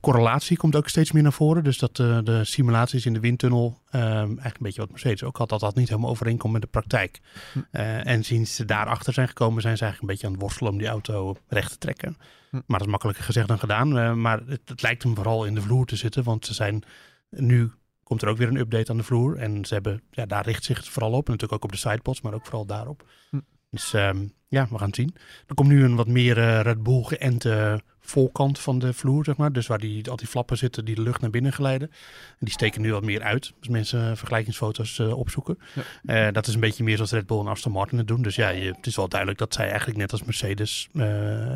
[0.00, 0.56] correlatie.
[0.56, 1.64] Komt ook steeds meer naar voren.
[1.64, 5.48] Dus dat uh, de simulaties in de windtunnel, eigenlijk een beetje wat Mercedes ook had,
[5.48, 7.20] dat dat niet helemaal overeenkomt met de praktijk.
[7.52, 7.58] Hm.
[7.72, 10.72] Uh, en sinds ze daarachter zijn gekomen, zijn ze eigenlijk een beetje aan het worstelen
[10.72, 12.16] om die auto recht te trekken.
[12.50, 12.56] Hm.
[12.56, 13.98] Maar dat is makkelijker gezegd dan gedaan.
[13.98, 16.84] Uh, maar het, het lijkt hem vooral in de vloer te zitten, want ze zijn
[17.30, 17.72] nu
[18.12, 19.36] komt er ook weer een update aan de vloer.
[19.36, 21.26] En ze hebben, ja, daar richt zich het vooral op.
[21.26, 23.04] En natuurlijk ook op de sidepods, maar ook vooral daarop.
[23.30, 23.40] Hm.
[23.72, 25.14] Dus um, ja, we gaan het zien.
[25.46, 29.36] Er komt nu een wat meer uh, Red Bull geënte volkant van de vloer, zeg
[29.36, 29.52] maar.
[29.52, 31.88] Dus waar die, al die flappen zitten die de lucht naar binnen geleiden.
[32.30, 33.52] En die steken nu wat meer uit.
[33.58, 35.58] Als mensen vergelijkingsfoto's uh, opzoeken.
[36.02, 36.26] Ja.
[36.26, 38.22] Uh, dat is een beetje meer zoals Red Bull en Aston Martin het doen.
[38.22, 41.04] Dus ja, je, het is wel duidelijk dat zij eigenlijk net als Mercedes uh,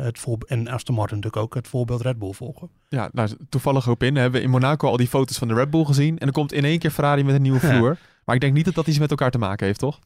[0.03, 2.69] het voor, en Aston Martin natuurlijk ook het voorbeeld Red Bull volgen.
[2.89, 4.13] Ja, nou, toevallig op in.
[4.13, 6.17] We hebben in Monaco al die foto's van de Red Bull gezien.
[6.17, 7.89] En er komt in één keer Ferrari met een nieuwe vloer.
[7.89, 7.97] Ja.
[8.25, 9.99] Maar ik denk niet dat dat iets met elkaar te maken heeft, toch?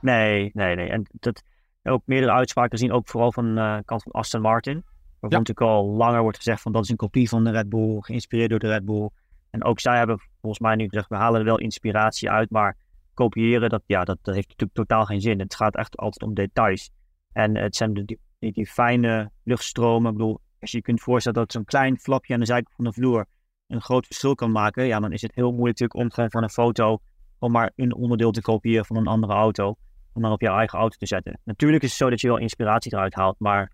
[0.00, 0.88] Nee, nee, nee.
[0.88, 1.42] En dat
[1.82, 4.84] ook meerdere uitspraken zien, ook vooral van de uh, kant van Aston Martin.
[5.20, 5.38] Waarvan ja.
[5.38, 8.50] natuurlijk al langer wordt gezegd van dat is een kopie van de Red Bull, geïnspireerd
[8.50, 9.10] door de Red Bull.
[9.50, 12.76] En ook zij hebben volgens mij nu gezegd, we halen er wel inspiratie uit, maar
[13.14, 15.38] kopiëren, dat, ja, dat, dat heeft natuurlijk totaal geen zin.
[15.38, 16.90] Het gaat echt altijd om details.
[17.32, 20.10] En het zijn die, die, die fijne luchtstromen.
[20.10, 22.84] Ik bedoel, als je je kunt voorstellen dat zo'n klein flapje aan de zijkant van
[22.84, 23.26] de vloer
[23.66, 26.50] een groot verschil kan maken, ja, dan is het heel moeilijk natuurlijk om van een
[26.50, 26.98] foto
[27.38, 29.76] om maar een onderdeel te kopiëren van een andere auto,
[30.12, 31.40] om dan op jouw eigen auto te zetten.
[31.44, 33.72] Natuurlijk is het zo dat je wel inspiratie eruit haalt, maar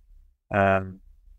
[0.49, 0.81] uh,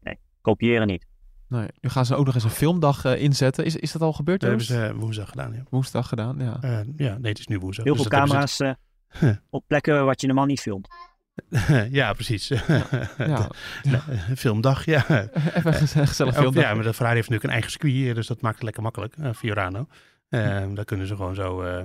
[0.01, 1.05] nee, kopiëren niet.
[1.47, 3.65] Nee, nu gaan ze ook nog eens een filmdag uh, inzetten.
[3.65, 4.39] Is, is dat al gebeurd?
[4.39, 5.63] Dat hebben ze uh, woensdag gedaan, ja.
[5.69, 6.57] Woensdag gedaan, ja.
[6.61, 7.85] Uh, ja, nee, het is nu woensdag.
[7.85, 8.75] Heel dus veel camera's ze...
[9.49, 10.87] op plekken wat je normaal niet filmt.
[11.89, 12.47] ja, precies.
[13.17, 13.49] ja.
[14.35, 15.05] filmdag, ja.
[15.55, 16.63] Even een gezellig filmdag.
[16.63, 19.17] Ja, maar de Ferrari heeft natuurlijk een eigen circuit, dus dat maakt het lekker makkelijk.
[19.17, 19.87] Uh, Fiorano.
[20.29, 21.83] Uh, daar kunnen ze gewoon zo uh,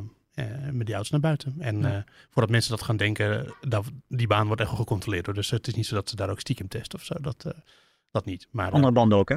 [0.71, 1.55] met die auto's naar buiten.
[1.59, 2.05] En ja.
[2.31, 5.27] voordat mensen dat gaan denken, dat, die baan wordt echt gecontroleerd.
[5.27, 5.35] Hoor.
[5.35, 7.15] Dus het is niet zo dat ze daar ook stiekem testen of zo.
[7.21, 7.55] Dat,
[8.11, 8.49] dat niet.
[8.51, 9.37] Maar, andere banden ook, hè?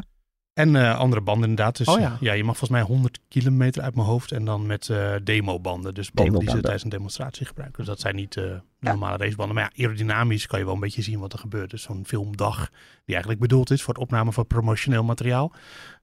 [0.53, 1.77] En uh, andere banden inderdaad.
[1.77, 2.17] Dus oh, ja.
[2.19, 2.33] ja.
[2.33, 4.31] je mag volgens mij 100 kilometer uit mijn hoofd.
[4.31, 5.93] En dan met uh, demobanden.
[5.93, 7.77] Dus banden Demo die ze tijdens een demonstratie gebruiken.
[7.77, 9.55] Dus dat zijn niet uh, normale racebanden.
[9.55, 11.69] Maar ja, aerodynamisch kan je wel een beetje zien wat er gebeurt.
[11.69, 12.69] Dus zo'n filmdag,
[13.05, 15.51] die eigenlijk bedoeld is voor het opname van promotioneel materiaal,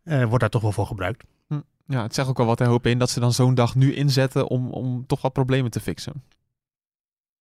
[0.02, 1.24] wordt daar toch wel voor gebruikt.
[1.90, 3.94] Ja, het zegt ook wel wat hij hoop in dat ze dan zo'n dag nu
[3.94, 6.22] inzetten om, om toch wat problemen te fixen.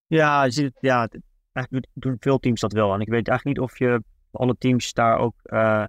[0.08, 1.08] Ja, je ziet, ja,
[1.52, 2.94] eigenlijk doen veel teams dat wel.
[2.94, 5.84] En ik weet eigenlijk niet of je alle teams daar ook uh,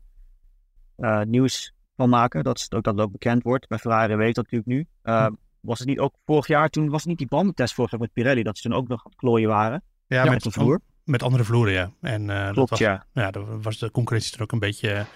[0.97, 2.45] uh, nieuws van maken.
[2.45, 3.69] Dat, ook, dat het ook bekend wordt.
[3.69, 4.87] Bij Ferrari weet dat natuurlijk nu.
[5.15, 5.33] Uh, hm.
[5.61, 8.13] Was het niet ook vorig jaar, toen was het niet die bandentest vorig jaar met
[8.13, 9.83] Pirelli, dat ze toen ook nog aan het klooien waren?
[10.07, 10.81] Ja, ja met de vloer.
[11.05, 11.93] Met andere vloeren, ja.
[12.01, 13.07] En, uh, Klopt, dat was, ja.
[13.13, 15.07] Ja, daar was de concurrentie er ook een beetje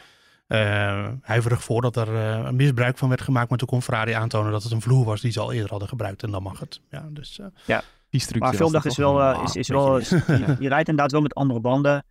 [0.48, 3.48] uh, huiverig voor dat er uh, een misbruik van werd gemaakt.
[3.48, 5.88] Maar toen kon Ferrari aantonen dat het een vloer was die ze al eerder hadden
[5.88, 6.22] gebruikt.
[6.22, 6.80] En dan mag het.
[6.90, 7.82] Ja, dus, ja.
[8.10, 11.34] Die maar filmdag is wel, uh, is, is wel je, je rijdt inderdaad wel met
[11.34, 12.04] andere banden.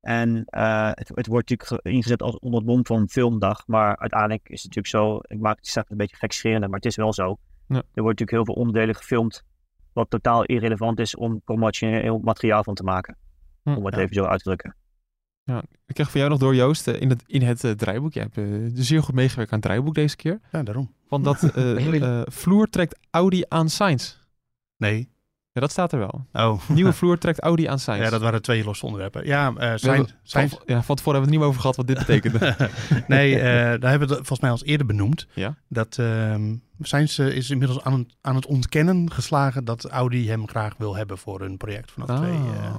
[0.00, 3.66] En uh, het, het, wordt natuurlijk ingezet als onder het mom van filmdag.
[3.66, 5.34] Maar uiteindelijk is het natuurlijk zo.
[5.34, 7.36] Ik maak het straks een beetje gekscherend, maar het is wel zo.
[7.66, 7.76] Ja.
[7.76, 9.42] Er wordt natuurlijk heel veel onderdelen gefilmd.
[9.92, 13.16] Wat totaal irrelevant is om promotioneel materiaal van te maken.
[13.62, 14.00] Hm, om het ja.
[14.00, 14.76] even zo uit te drukken.
[15.50, 18.12] Ja, ik kreeg van jou nog door Joost in het, in het uh, draaiboek.
[18.12, 20.40] Je hebt uh, zeer goed meegewerkt aan het draaiboek deze keer.
[20.52, 20.92] Ja, daarom.
[21.08, 24.16] Want dat uh, vloer trekt Audi aan Sainz.
[24.76, 25.08] Nee.
[25.52, 26.26] Ja, dat staat er wel.
[26.32, 28.02] Oh, Nieuwe vloer trekt Audi aan Sainz.
[28.02, 29.26] ja, dat waren twee losse onderwerpen.
[29.26, 31.60] Ja, eh hebben- Sainz, Sainz, van, ja, van tevoren hebben we het niet meer over
[31.60, 32.70] gehad wat dit betekende.
[33.16, 33.42] nee, eh,
[33.80, 35.26] daar hebben we het volgens mij al eens eerder benoemd.
[35.34, 35.56] Ja.
[35.68, 40.48] Dat ehm Sainz eh, is inmiddels aan het, aan het ontkennen geslagen dat Audi hem
[40.48, 42.74] graag wil hebben voor hun project vanaf Ah.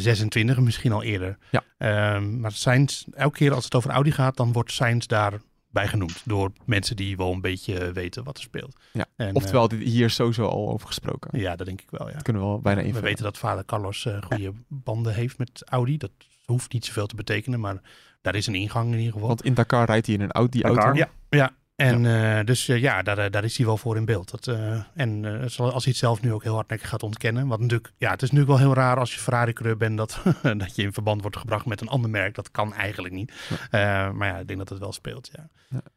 [0.00, 1.38] 2026, misschien al eerder.
[1.50, 1.62] Ja.
[1.78, 6.22] Ehm, maar Sainz, elke keer als het over Audi gaat, dan wordt Sainz daarbij genoemd
[6.24, 8.76] door mensen die wel een beetje weten wat er speelt.
[8.92, 11.30] Ja, En, Oftewel, dit, hier is sowieso al over gesproken.
[11.30, 12.12] eh, ja, dat denk ik wel, ja.
[12.14, 13.08] Dat kunnen we wel bijna We invullen.
[13.08, 15.96] weten dat vader Carlos eh, goede banden heeft met Audi.
[15.96, 16.10] Dat
[16.44, 17.80] hoeft niet zoveel te betekenen, maar
[18.22, 19.28] daar is een ingang in ieder geval.
[19.28, 20.76] Want in Dakar rijdt hij in een Audi Dakar?
[20.84, 20.98] auto.
[20.98, 21.50] Ja, ja.
[21.76, 24.30] En eh, dus eh, ja, daar, eh, daar is hij wel voor in beeld.
[24.30, 24.46] Dat,
[24.94, 25.24] en
[25.56, 27.46] als hij het zelf nu ook heel hardnekkig gaat ontkennen.
[27.46, 30.22] Want natuurlijk, ja, het is natuurlijk wel heel raar als je Ferrari-coureur bent dat,
[30.56, 32.34] dat je in verband wordt gebracht met een ander merk.
[32.34, 33.32] Dat kan eigenlijk niet.
[33.70, 35.48] Maar ja, ik denk dat het wel speelt, ja.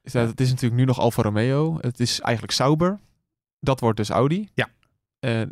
[0.03, 0.19] Ja.
[0.19, 1.77] Het is natuurlijk nu nog Alfa Romeo.
[1.81, 2.99] Het is eigenlijk Sauber.
[3.59, 4.49] Dat wordt dus Audi.
[4.53, 4.67] Ja.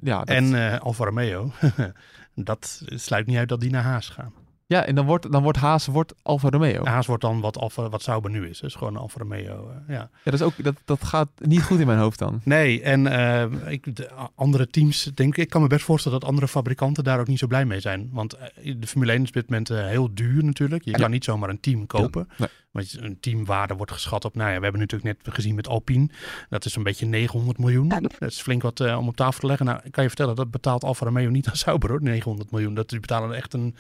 [0.01, 1.51] Ja, dat- En Alfa Romeo,
[2.35, 4.33] dat sluit niet uit dat die naar Haas gaan.
[4.67, 6.86] Ja, en dan wordt, dan wordt Haas wordt Alfa Romeo.
[6.86, 8.60] Haas wordt dan wat, Alfa, wat Sauber nu is.
[8.60, 9.93] Dus gewoon Alfa Romeo, eh, ja.
[9.93, 12.41] Ja, dat, is ook, dat, dat gaat niet goed in mijn hoofd dan.
[12.43, 16.47] Nee, en eh, ik, de andere teams, denk ik, kan me best voorstellen dat andere
[16.47, 18.10] fabrikanten daar ook niet zo blij mee zijn.
[18.12, 20.86] Want eh, de Formule 1 is op dit moment heel duur natuurlijk.
[20.86, 22.30] Je kan niet zomaar een team kopen.
[22.38, 22.49] Nee.
[22.75, 26.09] Want een teamwaarde wordt geschat op, nou ja, we hebben natuurlijk net gezien met Alpine.
[26.49, 27.88] Dat is een beetje 900 miljoen.
[27.89, 29.65] Dat is flink wat eh, om op tafel te leggen.
[29.65, 32.73] Nou, ik kan je vertellen, dat betaalt Alfa Romeo niet aan Sauber hoor, 900 miljoen.
[32.73, 33.75] Dat, die betalen echt een,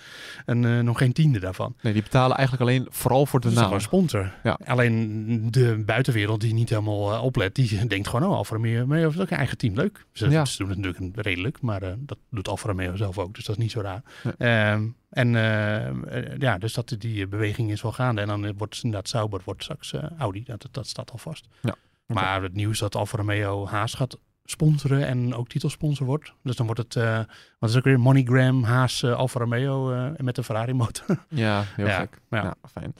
[0.45, 1.75] een, eh, nog geen tiende daarvan.
[1.81, 3.79] Nee, die betalen eigenlijk alleen vooral voor de Dat is naam.
[3.79, 4.31] sponsor.
[4.43, 4.59] Ja.
[4.65, 9.03] Alleen de buitenwereld die niet helemaal eh, oplet, die denkt gewoon, oh, Alfa Romeo Romeo
[9.07, 9.73] heeft ook een eigen team.
[9.75, 10.05] Leuk.
[10.11, 10.45] Ze, Ja.
[10.45, 13.35] ze doen het natuurlijk een- redelijk, maar eh, dat doet Alfa Romeo zelf ook.
[13.35, 14.01] Dus dat is niet zo raar.
[14.37, 18.21] Ehm, en eh, eh, ja, dus dat, die beweging is wel gaande.
[18.21, 20.43] En dan wordt inderdaad Sauber wordt straks eh, Audi.
[20.43, 21.47] Dat, dat staat al vast.
[21.61, 21.75] Ja.
[22.05, 26.33] Maar het nieuws dat Alfa Romeo Haas gaat sponsoren en ook titelsponsor wordt.
[26.43, 27.19] Dus dan wordt het, eh
[27.59, 31.05] wat is ook weer, MoneyGram, Haas, Alfa Romeo met de Ferrari motor.
[31.29, 32.19] Ja, heel Ja, gek.
[32.29, 32.43] ja.
[32.43, 32.93] Ja, fijn.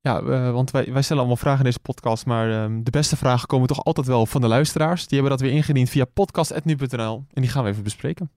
[0.00, 3.46] Ja, want wij, wij stellen allemaal vragen in deze podcast, maar ehm, de beste vragen
[3.48, 5.06] komen toch altijd wel van de luisteraars.
[5.06, 8.30] Die hebben dat weer ingediend via podcast.nu.nl en die gaan we even bespreken.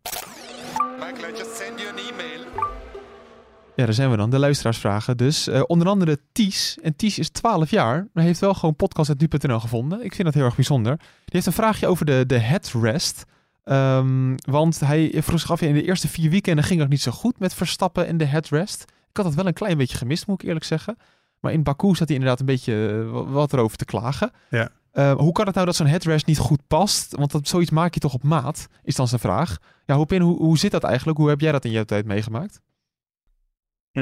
[3.77, 5.17] Ja, daar zijn we dan, de luisteraarsvragen.
[5.17, 6.77] Dus eh, onder andere Ties.
[6.81, 10.03] En Ties is 12 jaar, maar heeft wel gewoon podcast.nu.nl gevonden.
[10.03, 10.97] Ik vind dat heel erg bijzonder.
[10.97, 13.23] Die heeft een vraagje over de, de headrest.
[13.63, 17.11] Ehm, want hij vroeg zich af, in de eerste vier weekenden ging het niet zo
[17.11, 18.81] goed met Verstappen en de headrest.
[19.09, 20.97] Ik had dat wel een klein beetje gemist, moet ik eerlijk zeggen.
[21.39, 24.31] Maar in Baku zat hij inderdaad een beetje eh, wa- wat erover te klagen.
[24.49, 24.69] Ja.
[24.91, 27.15] Eh, hoe kan het nou dat zo'n headrest niet goed past?
[27.15, 29.57] Want dat, zoiets maak je toch op maat, is dan zijn vraag.
[29.85, 31.17] Ja, Hopin, hoe, hoe zit dat eigenlijk?
[31.17, 32.59] Hoe heb jij dat in jouw tijd meegemaakt?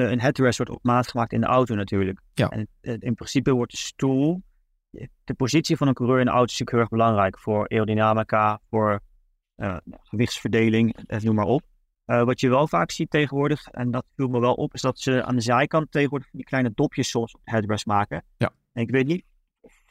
[0.02, 2.22] Een headrest wordt op maat gemaakt in de auto natuurlijk.
[2.34, 2.50] Ja.
[2.50, 4.44] En in principe wordt de stoel,
[5.24, 8.60] de positie van een coureur in de auto is natuurlijk heel erg belangrijk voor aerodynamica,
[8.70, 9.00] voor
[9.56, 11.62] eh, gewichtsverdeling, eh, noem maar op.
[12.06, 15.00] Eh, wat je wel vaak ziet tegenwoordig, en dat viel me wel op, is dat
[15.00, 18.24] ze aan de zijkant tegenwoordig die kleine dopjes soms op headrest maken.
[18.38, 18.54] Ja.
[18.74, 19.24] En ik weet niet,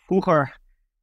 [0.07, 0.59] vroeger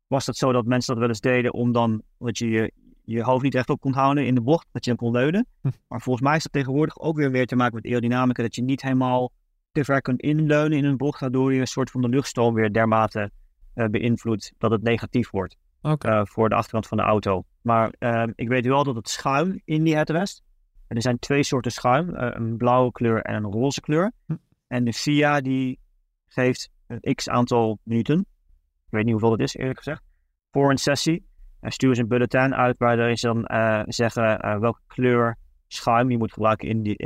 [0.08, 2.72] was dat zo dat mensen dat wel eens deden om dan, dat je je,
[3.04, 5.48] je hoofd niet echt op kon houden in de bocht, dat je dan kon leunen.
[5.62, 5.70] Hm.
[5.88, 8.62] Maar volgens mij is dat tegenwoordig ook weer weer te maken met aerodynamica, dat je
[8.62, 9.32] niet helemaal
[9.72, 12.74] te ver kunt inleunen in een bocht, waardoor je een soort van de luchtstroom weer
[12.74, 13.32] dermate
[13.74, 15.58] eh, beïnvloedt dat het negatief wordt
[16.06, 17.44] eh, voor de achterkant van de auto.
[17.62, 20.44] Maar eh, ik weet wel dat het schuim in die headrest,
[20.88, 24.12] en er zijn twee soorten schuim, een blauwe kleur en een roze kleur.
[24.26, 24.36] Hm.
[24.68, 25.80] En de FIA die
[26.28, 30.04] geeft een x aantal minuten, ik weet niet hoeveel het is eerlijk gezegd,
[30.52, 31.30] voor een sessie.
[31.62, 36.12] En sturen ze een bulletin uit waarin ze dan eh, zeggen eh, welke kleur schuim
[36.12, 36.98] je moet gebruiken in, die,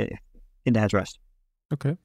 [0.62, 1.18] in de headrest.
[1.68, 1.96] Oké.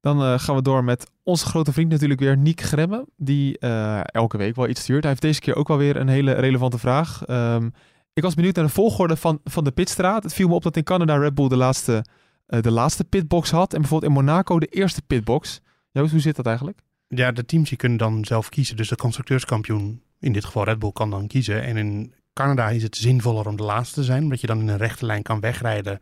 [0.00, 3.06] Dan eh, gaan we door met onze grote vriend natuurlijk weer, Niek Gremme.
[3.16, 5.00] Die eh, elke week wel iets stuurt.
[5.00, 7.24] Hij heeft deze keer ook wel weer een hele relevante vraag.
[7.24, 7.68] Ehm,
[8.12, 10.22] ik was benieuwd naar de volgorde van, van de pitstraat.
[10.22, 12.04] Het viel me op dat in Canada Red Bull de laatste,
[12.46, 13.74] de laatste pitbox had.
[13.74, 15.60] En bijvoorbeeld in Monaco de eerste pitbox.
[15.90, 16.80] Joost, hoe zit dat eigenlijk?
[17.08, 18.76] Ja, de teams die kunnen dan zelf kiezen.
[18.76, 21.62] Dus de constructeurskampioen, in dit geval Red Bull, kan dan kiezen.
[21.62, 24.68] En in Canada is het zinvoller om de laatste te zijn, omdat je dan in
[24.68, 26.00] een rechte lijn kan wegrijden.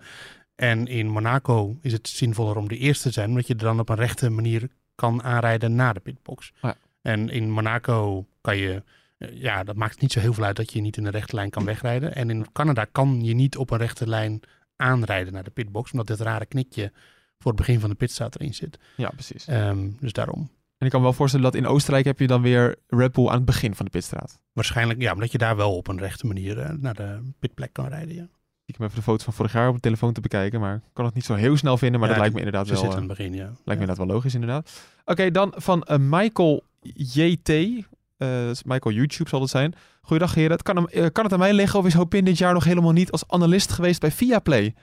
[0.55, 3.81] En in Monaco is het zinvoller om de eerste te zijn, omdat je er dan
[3.81, 6.52] op een rechte manier kan aanrijden na de pitbox.
[6.62, 6.76] Ja.
[7.02, 8.83] En in Monaco kan je,
[9.18, 11.35] eh, ja, dat maakt niet zo heel veel uit dat je niet in een rechte
[11.35, 12.14] lijn kan wegrijden.
[12.14, 14.40] En in Canada kan je niet op een rechte lijn
[14.76, 16.93] aanrijden naar de pitbox, omdat dit rare knikje
[17.38, 18.78] voor het begin van de pitstraat erin zit.
[18.97, 19.47] Ja, precies.
[19.47, 20.51] Ehm, dus daarom.
[20.79, 23.29] En ik kan me wel voorstellen dat in Oostenrijk heb je dan weer Red Bull
[23.29, 24.39] aan het begin van de pitstraat.
[24.53, 27.89] Waarschijnlijk, ja, omdat je daar wel op een rechte manier eh, naar de pitplek kan
[27.89, 28.14] rijden.
[28.14, 28.29] Ja.
[28.66, 30.83] Ik heb even de foto's van vorig jaar op de telefoon te bekijken, maar ik
[30.93, 32.01] kan het niet zo heel snel vinden.
[32.01, 32.83] Maar Ja, dat lijkt me inderdaad Ze wel...
[32.83, 33.45] zitten eh, aan het begin, ja.
[33.45, 34.70] Lijkt me inderdaad wel logisch, inderdaad.
[35.05, 36.64] Oké, dan van eh, Michael
[36.95, 37.49] JT.
[37.49, 39.74] Eh, Michael YouTube zal het zijn.
[40.01, 40.51] Goeiedag heren.
[40.51, 42.93] Het kan, hem, kan het aan mij liggen of is Hopin dit jaar nog helemaal
[42.93, 44.74] niet als analist geweest bij Viaplay?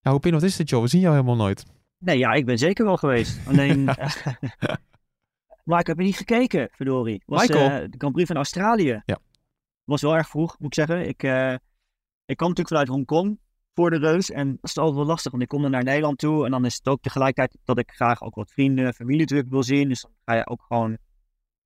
[0.00, 0.82] Ja, Hopin, wat is dit joh?
[0.82, 1.64] We zien jou helemaal nooit.
[1.98, 3.38] Nee, ja, ik ben zeker wel geweest.
[3.46, 3.88] Alleen.
[5.70, 7.22] maar ik heb er niet gekeken, verdorie.
[7.26, 7.70] Was, Michael?
[7.70, 9.02] eh, de Grand Prix van Australië.
[9.04, 9.18] Ja.
[9.84, 11.08] Was wel erg vroeg, moet ik zeggen.
[11.08, 11.52] Ik, eh,
[12.24, 13.38] ik kwam natuurlijk vanuit Hongkong
[13.74, 14.30] voor de reus.
[14.30, 16.44] En dat is altijd wel lastig, want ik kom dan naar Nederland toe.
[16.44, 19.62] En dan is het ook tegelijkertijd dat ik graag ook wat vrienden, familie natuurlijk wil
[19.62, 19.88] zien.
[19.88, 20.98] Dus dan ga je ook gewoon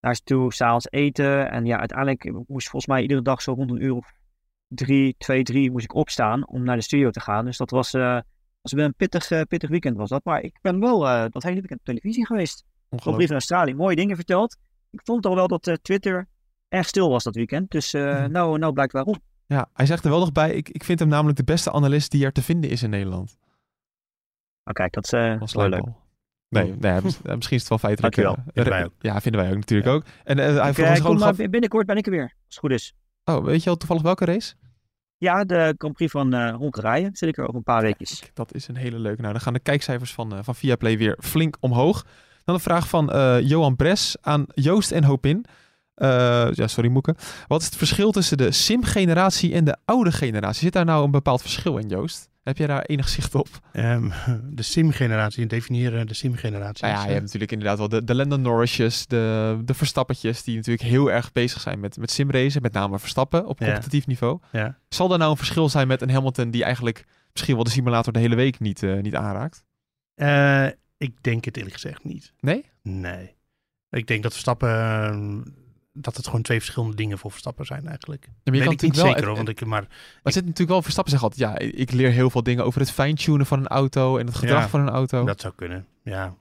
[0.00, 1.50] naar ze toe, s'avonds eten.
[1.50, 4.12] En ja, uiteindelijk moest volgens mij iedere dag zo rond een uur of
[4.68, 7.44] drie, twee, drie moest ik opstaan om naar de studio te gaan.
[7.44, 8.20] Dus dat was, eh,
[8.60, 10.24] was een pittig, pittig weekend was dat.
[10.24, 12.64] Maar ik ben wel eh, dat hele weekend op televisie geweest.
[12.88, 13.26] Ongelooflijk.
[13.26, 14.56] van Australië, mooie dingen verteld.
[14.90, 16.28] Ik vond al wel dat eh, Twitter
[16.68, 17.70] erg stil was dat weekend.
[17.70, 18.30] Dus eh, Mhm.
[18.30, 19.20] nou, nou blijkt waarom.
[19.46, 20.52] Ja, hij zegt er wel nog bij.
[20.54, 23.36] Ik, ik vind hem namelijk de beste analist die er te vinden is in Nederland.
[24.62, 25.84] Maar kijk, dat is eh, Als wel leuk.
[26.48, 28.16] Nee, nee mis- eh, misschien is het wel feitelijk.
[28.16, 28.92] Eh, Vinden ook.
[28.98, 30.04] Ja, vinden wij ook natuurlijk ook.
[30.24, 31.36] En eh, hij Ik, eh, gewoon gaf...
[31.36, 32.94] binnenkort ben ik er weer, als het goed is.
[33.24, 34.54] Oh, weet je al toevallig welke race?
[35.16, 38.20] Ja, de Grand Prix van eh, Hongarije zit ik er over een paar weekjes.
[38.20, 39.20] Kijk, Dat is een hele leuke.
[39.20, 42.06] Nou, dan gaan de kijkcijfers van, eh, van Viaplay weer flink omhoog.
[42.44, 45.44] Dan een vraag van eh, Johan Bres aan Joost en Hopin.
[45.94, 46.08] Eh,
[46.52, 47.14] ja, sorry Moeke.
[47.46, 50.60] Wat is het verschil tussen de sim-generatie en de oude generatie?
[50.62, 52.28] Zit daar nou een bepaald verschil in, Joost?
[52.42, 53.48] Heb jij daar enig zicht op?
[53.72, 54.10] Ehm,
[54.58, 56.84] de sim-generatie, definiëren de sim-generatie.
[56.84, 60.42] Nou ja, je eh, hebt natuurlijk inderdaad wel de, de Landon Norrisjes, de, de Verstappetjes,
[60.42, 63.66] die natuurlijk heel erg bezig zijn met, met simracen, met name Verstappen op Ja.
[63.66, 64.38] competitief niveau.
[64.52, 64.78] ja.
[64.88, 68.12] Zal er nou een verschil zijn met een Hamilton die eigenlijk misschien wel de simulator
[68.12, 69.64] de hele week niet, niet aanraakt?
[70.14, 70.66] Eh,
[71.04, 72.32] ik denk het eerlijk gezegd niet.
[72.40, 72.64] Nee?
[72.82, 73.34] Nee.
[73.90, 74.68] Ik denk dat Verstappen...
[74.70, 75.52] eh,
[75.92, 78.24] dat het gewoon twee verschillende dingen voor Verstappen zijn eigenlijk.
[78.24, 79.60] Ja, maar je Weet kan ik niet zeker wel- hoor, want ik...
[79.66, 79.88] Maar Maar
[80.22, 82.90] het zit natuurlijk wel, Verstappen zegt altijd, ja, ik leer heel veel dingen over het
[82.90, 85.24] fine-tunen van een auto en het gedrag Ja, van een auto.
[85.24, 86.34] Dat zou kunnen, ja.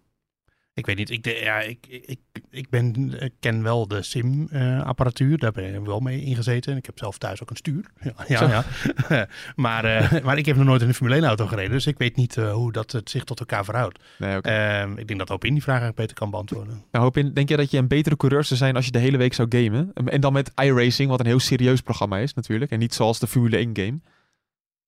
[0.76, 2.20] Ik weet niet, ik, de- ja, ik, ik,
[2.50, 6.78] ik, ben, ik ken wel de sim-apparatuur, daar ben ik wel mee ingezeten.
[6.78, 7.86] Ik heb zelf thuis ook een stuur.
[8.04, 8.64] Ja, ja,
[9.10, 9.28] ja.
[9.56, 12.16] maar, eh, maar ik heb nog nooit in een Formule 1-auto gereden, dus ik weet
[12.16, 14.00] niet eh, hoe dat het zich tot elkaar verhoudt.
[14.18, 14.50] Nee, oké.
[14.50, 16.84] Ehm, ik denk dat Hoop in die vraag eigenlijk beter kan beantwoorden.
[16.92, 19.00] Nou, hoop in, denk je dat je een betere coureur zou zijn als je de
[19.00, 19.94] hele week zou gamen?
[19.94, 22.72] En dan met iRacing, wat een heel serieus programma is natuurlijk.
[22.72, 24.00] En niet zoals de Formule 1 game.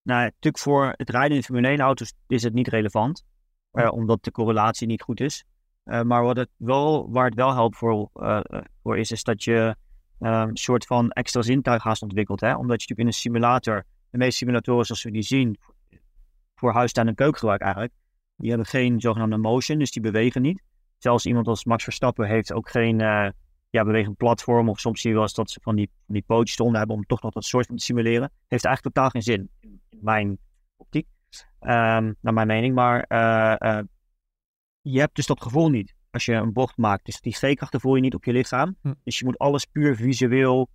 [0.01, 3.23] Nou, natuurlijk voor het rijden in Formule 1 auto's is het niet relevant.
[3.71, 5.43] eh, omdat de correlatie niet goed is.
[5.85, 8.39] Eh, maar wat het wel, waar het wel helpt voor, eh,
[8.83, 9.75] voor is, is dat je
[10.19, 12.41] eh, een soort van extra zintuig haast ontwikkelt.
[12.41, 12.47] Hè?
[12.47, 15.57] Omdat je natuurlijk in een simulator, de meeste simulatoren zoals we die zien,
[16.55, 17.93] voor huistuin en keukengebruik eigenlijk,
[18.35, 20.61] die hebben geen zogenaamde motion, dus die bewegen niet.
[20.97, 23.29] Zelfs iemand als Max Verstappen heeft ook geen eh,
[23.69, 24.69] ja, bewegend platform.
[24.69, 27.05] Of soms zie je wel eens dat ze van die, die pootjes eronder hebben om
[27.05, 28.31] toch nog dat soort te simuleren.
[28.47, 30.37] Heeft eigenlijk totaal geen zin, in, mijn
[30.75, 31.07] optiek.
[31.59, 32.75] Ehm, naar mijn mening.
[32.75, 33.05] Maar
[34.91, 37.05] je hebt dus dat gevoel niet als je een bocht maakt.
[37.05, 38.75] Dus die G-krachten voel je niet op je lichaam.
[38.81, 38.93] Hm.
[39.03, 40.69] Dus je moet alles puur visueel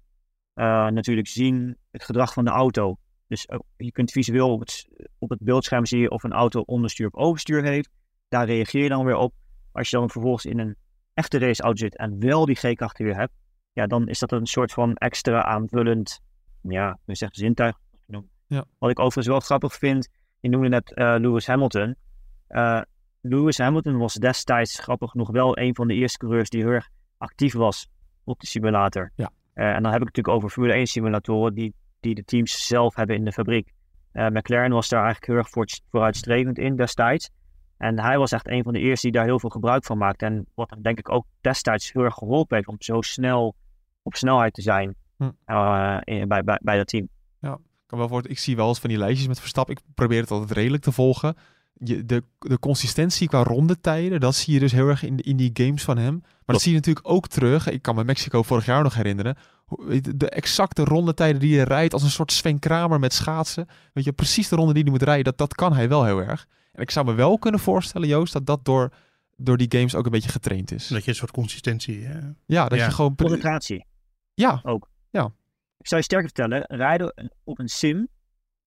[0.54, 2.96] eh, natuurlijk zien, het gedrag van de auto.
[3.26, 4.88] Dus eh, je kunt visueel op het,
[5.18, 7.90] op het beeldscherm zien of een auto onderstuur of overstuur heeft.
[8.28, 9.34] Daar reageer je dan weer op.
[9.72, 10.76] Als je dan vervolgens in een
[11.14, 13.32] echte raceauto zit en wel die G-krachten weer hebt,
[13.72, 16.20] ja, dan is dat een soort van extra aanvullend,
[16.62, 17.78] ja, we zeggen zintuig.
[18.46, 18.64] Ja.
[18.78, 20.08] Wat ik overigens wel grappig vind,
[20.40, 21.96] je noemde net eh, Lewis Hamilton.
[23.20, 26.88] Lewis Hamilton was destijds grappig genoeg wel een van de eerste coureurs die heel erg
[27.18, 27.88] actief was
[28.24, 29.10] op de simulator.
[29.14, 29.30] Ja.
[29.52, 32.66] Eh, en dan heb ik het natuurlijk over Formule 1 simulatoren die, die de teams
[32.66, 33.72] zelf hebben in de fabriek.
[34.12, 37.30] Eh, McLaren was daar eigenlijk heel erg voor, vooruitstrevend in destijds.
[37.76, 40.24] En hij was echt een van de eerste die daar heel veel gebruik van maakte.
[40.24, 43.54] En wat hem denk ik ook destijds heel erg geholpen heeft om zo snel
[44.02, 45.30] op snelheid te zijn Hm.
[45.44, 47.08] eh, in- bij, bij, bij dat team.
[47.86, 49.74] kan wel voor, ik zie wel eens van die lijstjes met Verstappen.
[49.76, 51.34] Ik probeer het altijd redelijk te volgen.
[51.84, 55.50] Je, de, de consistentie qua rondetijden, dat zie je dus heel erg in, in die
[55.52, 56.18] games van hem.
[56.22, 57.68] Maar dat zie je natuurlijk ook terug.
[57.68, 59.36] Ik kan me Mexico vorig jaar nog herinneren.
[59.88, 63.66] Je, De exacte rondetijden die hij rijdt als een soort Sven Kramer met schaatsen.
[63.92, 66.22] Weet je, precies de ronde die hij moet rijden, dat, dat kan hij wel heel
[66.22, 66.46] erg.
[66.72, 68.92] En ik zou me wel kunnen voorstellen, Joost, dat dat door,
[69.36, 70.86] door die games ook een beetje getraind is.
[70.88, 72.06] Dat je een soort consistentie...
[72.06, 72.84] eh, Ja, dat Ja.
[72.84, 73.14] je gewoon...
[73.16, 73.86] Concentratie.
[74.34, 74.60] Ja,
[75.78, 78.08] Ik zou je sterker vertellen, rijden op een sim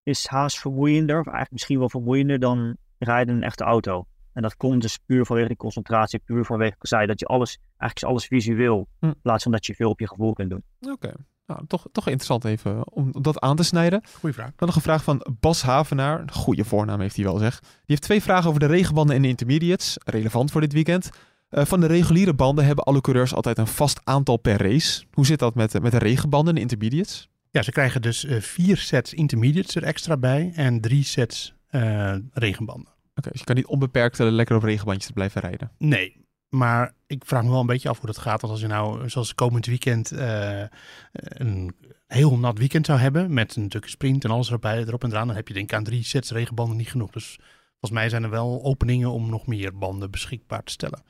[0.04, 4.06] is haast vermoeiender, of eigenlijk misschien wel vermoeiender dan rijden in een echte auto.
[4.34, 7.96] En dat komt dus puur vanwege die concentratie, puur vanwege zei, dat je alles, eigenlijk
[7.96, 9.06] is alles visueel, Hm.
[9.06, 10.64] in plaats van dat je veel op je gevoel kunt doen.
[10.92, 11.12] oké.
[11.48, 14.02] Nou, toch, toch interessant even om dat aan te snijden.
[14.20, 14.52] goeie vraag.
[14.56, 16.20] Dan nog een vraag van Bas Havenaar.
[16.22, 17.60] Een goede voornaam heeft hij wel, zeg.
[17.60, 19.98] Die heeft twee vragen over de regenbanden en de intermediates.
[20.06, 21.10] Relevant voor dit weekend.
[21.50, 25.04] Eh, van de reguliere banden hebben alle coureurs altijd een vast aantal per race.
[25.12, 27.30] Hoe zit dat met, met de regenbanden en de intermediates?
[27.52, 32.16] Ja, ze krijgen dus eh, vier sets intermediates er extra bij en drie sets eh,
[32.34, 32.93] regenbanden.
[33.16, 35.72] Oké, dus je kan niet onbeperkt eh, lekker op regenbandjes blijven rijden.
[35.78, 38.42] Nee, Maar ik vraag me wel een beetje af hoe dat gaat.
[38.42, 40.64] Want als je nou, zoals komend weekend, eh,
[41.12, 41.76] een
[42.08, 43.34] heel nat weekend zou hebben.
[43.34, 45.28] Met natuurlijk een sprint en alles erbij, erop en eraan.
[45.28, 47.12] Dan heb je denk ik aan drie sets regenbanden niet genoeg.
[47.12, 47.40] Dus
[47.70, 51.04] volgens mij zijn er wel openingen om nog meer banden beschikbaar te stellen.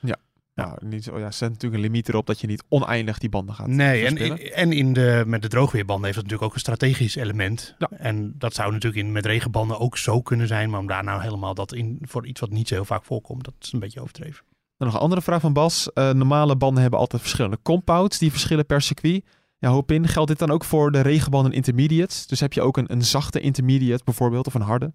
[0.56, 3.56] Nou, niet zo, ja, zet natuurlijk een limiet erop dat je niet oneindig die banden
[3.56, 4.54] gaat Nee, en, verspillen.
[4.54, 7.76] en in de, met de droogweerbanden heeft dat natuurlijk ook een strategisch element.
[7.78, 7.90] Ja.
[7.98, 10.70] En dat zou natuurlijk in, met regenbanden ook zo kunnen zijn.
[10.70, 13.44] Maar om daar nou helemaal dat in voor iets wat niet zo heel vaak voorkomt,
[13.44, 14.46] dat is een beetje overdreven.
[14.78, 15.94] Dan nog een andere vraag van Bas.
[15.94, 18.18] Eh, normale banden hebben altijd verschillende compounds.
[18.18, 19.26] Die verschillen per circuit.
[19.58, 20.08] Ja, hoop in.
[20.08, 22.28] Geldt dit dan ook voor de regenbanden intermediates?
[22.28, 24.94] Dus heb je ook een, een zachte intermediate bijvoorbeeld of een harde?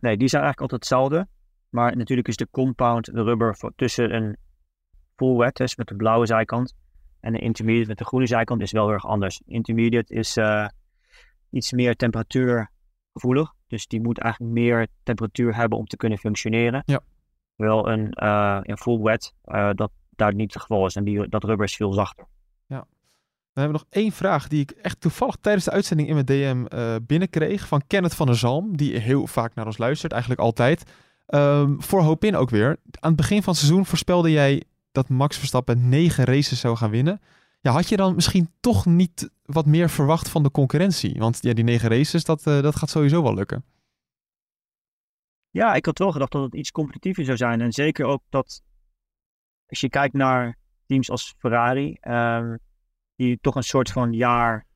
[0.00, 1.28] Nee, die zijn eigenlijk altijd hetzelfde.
[1.68, 4.36] Maar natuurlijk is de compound, de rubber, voor, tussen een
[5.16, 6.76] full wet, dus met de blauwe zijkant,
[7.20, 9.42] en een intermediate met de groene zijkant, is wel heel erg anders.
[9.46, 10.68] Intermediate is eh,
[11.50, 13.54] iets meer temperatuurgevoelig.
[13.66, 16.82] Dus die moet eigenlijk meer temperatuur hebben om te kunnen functioneren.
[16.86, 17.00] Ja.
[17.56, 20.96] Terwijl een, eh, een full wet, eh, dat daar niet het geval is.
[20.96, 22.26] En die, dat rubber is veel zachter.
[23.52, 26.26] Dan hebben we nog één vraag die ik echt toevallig tijdens de uitzending in mijn
[26.26, 26.66] DM
[27.06, 30.92] binnenkreeg van Kenneth van der Zalm, die heel vaak naar ons luistert, eigenlijk altijd.
[31.28, 32.68] Ehm, voor Hopin ook weer.
[32.68, 36.90] Aan het begin van het seizoen voorspelde jij dat Max Verstappen negen races zou gaan
[36.90, 37.20] winnen.
[37.60, 41.14] Ja, had je dan misschien toch niet wat meer verwacht van de concurrentie?
[41.18, 43.64] Want ja, die negen races, dat, eh, dat gaat sowieso wel lukken.
[45.50, 47.60] Ja, ik had wel gedacht dat het iets competitiever zou zijn.
[47.60, 48.62] En zeker ook dat
[49.66, 50.56] als je kijkt naar
[50.86, 52.56] teams als Ferrari, ehm,
[53.16, 54.66] die toch een soort van jaar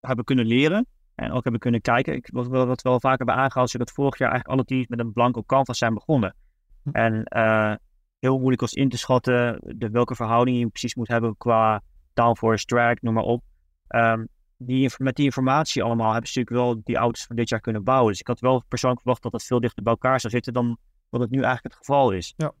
[0.00, 0.86] hebben kunnen leren.
[1.18, 2.14] En ook hebben kunnen kijken.
[2.14, 4.86] Ik, wat, wat we wel vaak hebben aangehaald, is dat vorig jaar eigenlijk alle teams
[4.86, 6.34] met een blanco canvas zijn begonnen.
[6.82, 6.90] Hm.
[6.90, 7.74] En eh,
[8.18, 11.82] heel moeilijk was in te schatten de, welke verhouding je precies moet hebben qua
[12.14, 13.42] downforce, drag, noem maar op.
[13.86, 14.24] Ehm,
[14.56, 17.84] die, met die informatie allemaal hebben ze natuurlijk wel die auto's van dit jaar kunnen
[17.84, 18.10] bouwen.
[18.10, 20.78] Dus ik had wel persoonlijk verwacht dat het veel dichter bij elkaar zou zitten dan
[21.08, 22.34] wat het nu eigenlijk het geval is.
[22.36, 22.52] Ja,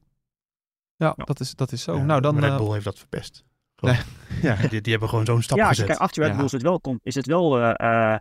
[0.96, 1.12] Ja.
[1.16, 1.96] Dat, is, dat is zo.
[1.96, 2.38] Ja, nou, dan...
[2.38, 3.44] Red eh, Bull heeft dat verpest.
[4.42, 5.96] Ja, die, die hebben gewoon zo'n stap ja, als je gezet.
[5.96, 6.36] kijkt achter Red Ja.
[6.36, 8.18] Bull is het wel, is het wel eh,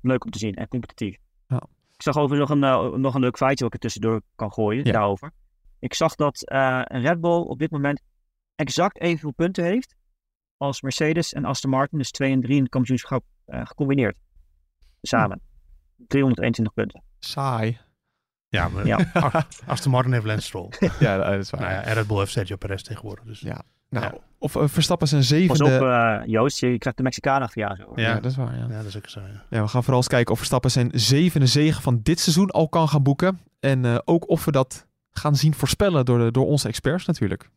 [0.00, 1.16] leuk om te zien en competitief.
[1.46, 1.62] Ja.
[1.94, 4.52] Ik zag over nog een, eh, nog een leuk feitje wat ik er tussendoor kan
[4.52, 4.92] gooien Ja.
[4.92, 5.30] daarover.
[5.78, 8.02] Ik zag dat eh, een Red Bull op dit moment
[8.54, 9.94] exact evenveel punten heeft
[10.56, 14.18] als Mercedes en Aston Martin, dus 2 en 3 in het kampioenschap eh, gecombineerd.
[15.02, 15.40] Samen.
[16.08, 17.02] 321 punten.
[17.18, 17.78] Saai.
[18.48, 19.10] Ja, maar Ja.
[19.66, 20.68] Aston Martin heeft Lance Stroll.
[20.98, 21.60] Ja, dat is waar.
[21.60, 23.24] nou ja, en Red Bull heeft Sergio Perez tegenwoordig.
[23.24, 23.40] Dus.
[23.40, 23.62] Ja.
[23.88, 24.14] Nou, Ja.
[24.38, 25.64] of eh, Verstappen zijn Pas zevende...
[25.64, 27.76] op, eh, Joost, je krijgt de Mexicaan achter je.
[27.76, 27.92] Zo.
[27.94, 28.08] ja.
[28.08, 28.14] Ja.
[28.20, 28.66] dat is waar, ja.
[28.70, 29.20] Ja, dat is ook zo.
[29.20, 29.44] Ja.
[29.50, 32.68] Ja, we gaan vooral eens kijken of Verstappen zijn zevende zege van dit seizoen al
[32.68, 33.40] kan gaan boeken.
[33.60, 37.50] En eh, ook of we dat gaan zien voorspellen door, de, door onze experts natuurlijk.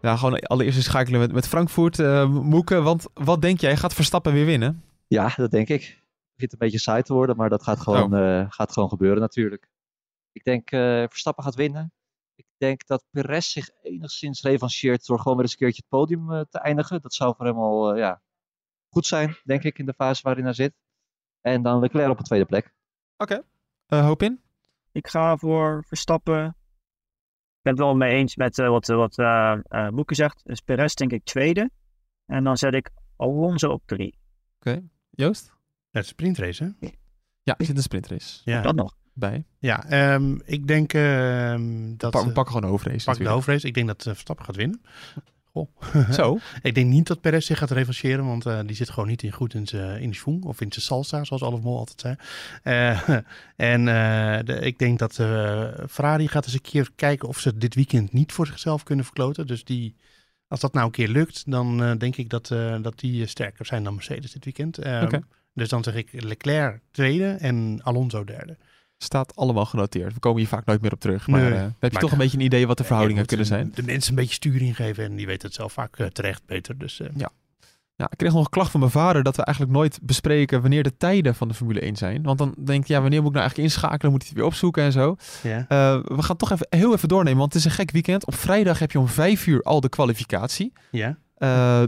[0.00, 1.98] Ja, gewoon allereerst eens schakelen met, met Frankfurt.
[1.98, 3.76] eh Moeke, want wat denk jij?
[3.76, 4.82] Gaat Verstappen weer winnen?
[5.06, 5.82] Ja, dat denk ik.
[5.82, 6.00] Het
[6.34, 9.68] begint een beetje saai te worden, maar dat gaat gewoon, eh, gaat gewoon gebeuren natuurlijk.
[10.32, 11.92] Ik denk eh Verstappen gaat winnen.
[12.42, 16.32] Ik denk dat Perez zich enigszins revancheert door gewoon weer eens een keertje het podium
[16.32, 17.00] eh, te eindigen.
[17.00, 18.22] Dat zou voor hem al eh, ja,
[18.88, 20.74] goed zijn, denk ik, in de fase waarin hij zit.
[21.40, 22.74] En dan Leclerc op de tweede plek.
[23.86, 24.42] Eh, hoop in?
[24.92, 26.46] Ik ga voor Verstappen.
[26.46, 30.44] Ik ben het wel mee eens met wat, wat eh eh, Moeke zegt.
[30.44, 31.70] Dus Perez denk ik tweede.
[32.26, 34.18] En dan zet ik Alonso op drie.
[35.10, 35.46] Joost?
[35.46, 35.52] Ja,
[35.90, 36.88] het is een sprintrace, hè?
[37.42, 38.96] Ja, er zit een sprintrace Ja, Dat nog.
[39.14, 39.44] Bij.
[39.58, 42.12] ja ehm, ik denk ehm, dat...
[42.12, 43.66] We eh, pakken gewoon een hoofdrace pak de hoofdrace.
[43.66, 44.82] Ik denk dat eh, Verstappen gaat winnen.
[45.52, 45.68] Goh.
[46.18, 46.38] Zo.
[46.62, 49.32] Ik denk niet dat Perez zich gaat revancheren, want eh, die zit gewoon niet in
[49.32, 52.16] goed in zijn in schwung of in zijn salsa, zoals Olaf Mol altijd zei.
[52.62, 53.08] Eh,
[53.72, 57.56] en eh, de- ik denk dat eh, Ferrari gaat eens een keer kijken of ze
[57.56, 59.46] dit weekend niet voor zichzelf kunnen verkloten.
[59.46, 59.96] Dus die,
[60.48, 63.28] als dat nou een keer lukt, dan eh, denk ik dat, eh, dat die eh,
[63.28, 64.78] sterker zijn dan Mercedes dit weekend.
[64.78, 65.20] Ehm.
[65.54, 68.56] Dus dan zeg ik Leclerc tweede en Alonso derde.
[69.02, 70.14] Staat allemaal genoteerd.
[70.14, 71.26] We komen hier vaak nooit meer op terug.
[71.26, 71.50] Maar Nee.
[71.52, 73.70] eh, heb je Maar toch een beetje een idee wat de verhoudingen kunnen zijn.
[73.74, 76.78] De mensen een beetje sturing geven en die weten het zelf vaak eh, terecht beter.
[76.78, 77.08] Dus eh,
[77.96, 80.82] Ja, ik kreeg nog een klacht van mijn vader dat we eigenlijk nooit bespreken wanneer
[80.82, 82.22] de tijden van de Formule 1 zijn.
[82.22, 84.12] Want dan denk je, ja, wanneer moet ik nou eigenlijk inschakelen?
[84.12, 85.16] Moet ik het weer opzoeken en zo.
[85.42, 85.64] ja.
[86.04, 88.26] We gaan toch even heel even doornemen, want het is een gek weekend.
[88.26, 90.72] Op vrijdag heb je om vijf uur al de kwalificatie.
[90.90, 91.16] ja.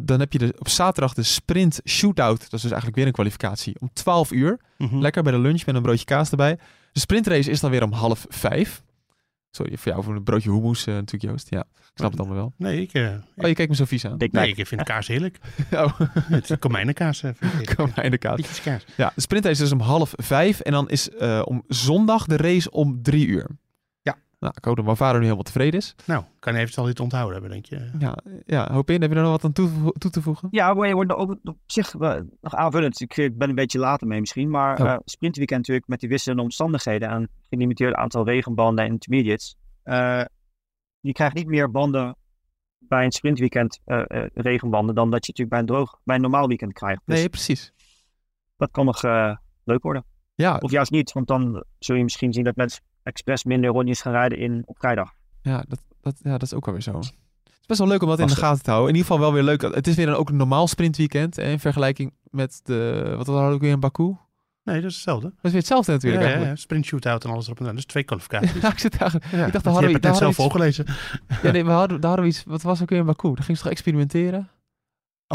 [0.02, 2.40] Dan heb je de, op zaterdag de sprint shootout.
[2.40, 3.76] Dat is dus eigenlijk weer een kwalificatie.
[3.80, 4.60] Om 12 uur.
[4.78, 4.98] Mhm.
[4.98, 6.58] Lekker bij de lunch met een broodje kaas erbij.
[6.95, 8.82] De sprintrace is dan weer om half vijf.
[9.51, 11.51] Sorry voor jou voor een broodje hummus eh, natuurlijk, Joost.
[11.51, 12.53] Ja, ik snap het allemaal wel.
[12.57, 13.03] Nee, ik, eh,
[13.36, 14.16] Oh, je kijkt me zo vies aan.
[14.30, 15.38] Nee, ik vind kaas heerlijk.
[15.72, 17.22] Oh, Het is komijnenkaas.
[17.22, 17.76] eh, vind ik heerlijk.
[17.76, 18.36] kom maar in de kaas.
[18.36, 18.84] Liedjes kaas.
[18.97, 20.61] Ja, de sprintrace is dus om half vijf.
[20.61, 23.47] En dan is eh, om zondag de race om drie uur.
[24.45, 25.95] Nou, ik hoop dat mijn vader nu helemaal tevreden is.
[26.07, 27.90] Nou, kan hij eventueel dit onthouden hebben, denk je?
[27.99, 28.16] Ja,
[28.47, 29.01] ja hoop in.
[29.01, 30.49] Heb je er nog wat aan toe, toe te voegen?
[30.51, 33.01] Ja, maar je wordt ook op zich eh, nog aanvullend.
[33.01, 34.51] Ik ben een beetje later mee misschien.
[34.51, 34.90] Maar Oh.
[34.92, 39.57] eh sprintweekend natuurlijk met die wisselende omstandigheden en gelimiteerd aantal regenbanden en intermediates.
[39.82, 40.24] eh,
[41.01, 42.16] je krijgt niet meer banden
[42.78, 46.22] bij een sprintweekend eh, eh, regenbanden dan dat je natuurlijk bij een, droog, bij een
[46.22, 47.03] normaal weekend krijgt.
[47.05, 47.72] Dus Nee, precies.
[48.57, 50.05] dat kan nog eh, leuk worden.
[50.34, 54.00] Ja, Of juist niet, want dan zul je misschien zien dat mensen expres minder rondjes
[54.00, 55.12] gaan rijden in, op vrijdag.
[55.42, 56.96] ja, dat, dat, ja, dat is ook wel weer zo.
[56.96, 57.05] Het
[57.61, 58.90] is best wel leuk om dat in de gaten te houden.
[58.90, 59.62] In ieder geval wel weer leuk.
[59.62, 61.36] Het is weer een, ook een normaal sprintweekend.
[61.36, 63.02] hè, In vergelijking met de...
[63.16, 64.16] Wat hadden we ook weer in Baku?
[64.62, 65.26] Nee, dat is hetzelfde.
[65.28, 67.74] Dat is weer hetzelfde natuurlijk ja, ja, ja, sprint shootout en alles erop en aan.
[67.74, 68.52] Dus twee kwalificaties.
[68.62, 69.30] Ja, ik zit eigenlijk...
[69.30, 70.84] Ja, ik dacht, daar je hadden we, hebt het net zelf iets, voorgelezen.
[71.42, 72.44] ja, nee, we hadden, daar hadden we iets...
[72.46, 73.34] Wat was ook weer in Baku?
[73.34, 74.50] Daar ging ze toch experimenteren?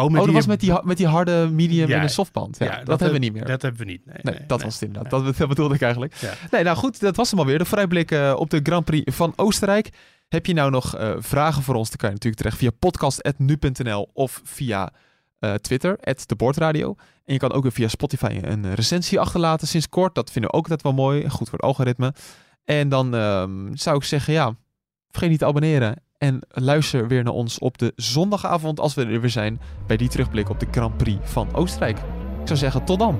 [0.04, 2.58] Oh, oh, dat was met die, met die harde medium Ja, en de softband.
[2.60, 3.46] Ja, ja, dat, dat hebben we niet meer.
[3.46, 4.06] Dat hebben we niet.
[4.06, 4.66] Nee, Nee, nee, dat nee.
[4.66, 5.12] was het inderdaad.
[5.12, 6.14] Dat, dat bedoelde ik eigenlijk.
[6.16, 6.34] Ja.
[6.52, 7.58] Nee, nou goed, dat was hem alweer.
[7.58, 9.90] De vooruitblik eh, op de Grand Prix van Oostenrijk.
[10.28, 11.88] Heb je nou nog eh, vragen voor ons?
[11.90, 14.92] Dan kan je natuurlijk terecht via podcast.nu.nl of via
[15.40, 16.96] eh, Twitter, @debordradio.
[17.26, 20.16] En je kan ook weer via Spotify een recensie achterlaten sinds kort.
[20.16, 21.30] Dat vinden we ook altijd wel mooi.
[21.30, 22.14] Goed voor het algoritme.
[22.64, 24.56] En dan ehm, zou ik zeggen, ja,
[25.10, 25.96] vergeet niet te abonneren.
[26.20, 30.10] En luister weer naar ons op de zondagavond als we er weer zijn bij die
[30.10, 31.98] terugblik op de Grand Prix van Oostenrijk.
[32.42, 33.20] Ik zou zeggen, tot dan.